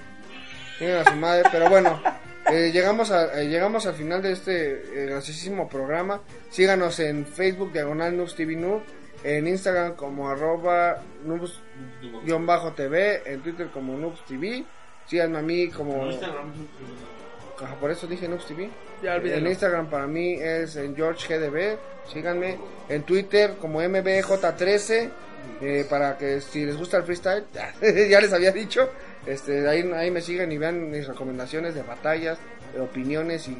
[0.79, 2.01] Tienen a su madre, pero bueno.
[2.51, 6.21] Eh, llegamos, a, eh, llegamos al final de este eh, graciosísimo programa.
[6.49, 8.81] Síganos en Facebook, Diagonal Noobs TV Noob.
[9.23, 13.21] En Instagram como arroba Noobs-TV.
[13.25, 14.63] En Twitter como Noobs TV.
[15.07, 16.09] Síganme a mí como...
[17.63, 18.69] Ajá, por eso dije Noobs TV.
[19.03, 19.45] Ya En.
[19.45, 21.77] Instagram para mí es en George GDB.
[22.11, 22.57] Síganme.
[22.89, 25.09] En Twitter como MBJ13.
[25.61, 27.45] eh, para que si les gusta el freestyle,
[28.09, 28.89] ya les había dicho.
[29.25, 32.39] Este, ahí, ahí me siguen y vean mis recomendaciones de batallas,
[32.73, 33.55] de opiniones y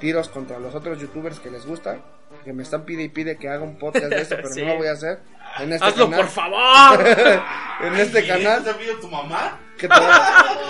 [0.00, 1.98] tiros contra los otros youtubers que les gusta.
[2.44, 4.62] Que me están pide y pide que haga un podcast de esto, pero Sí.
[4.62, 5.18] no lo voy a hacer.
[5.58, 6.20] En este Hazlo canal.
[6.20, 7.06] por favor.
[7.86, 8.62] en este canal.
[8.64, 9.58] ¿Te pidió tu mamá?
[9.76, 9.94] que te-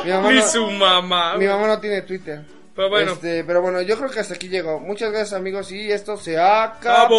[0.04, 1.36] mi, mamá no, su mamá.
[1.36, 2.42] mi mamá no tiene Twitter.
[2.74, 3.12] Pero bueno.
[3.12, 4.78] Este, pero bueno, yo creo que hasta aquí llegó.
[4.80, 7.10] Muchas gracias amigos y esto se acabó.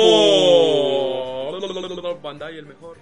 [1.57, 2.19] ¡Acabó!
[2.21, 2.97] Bandai el mejor.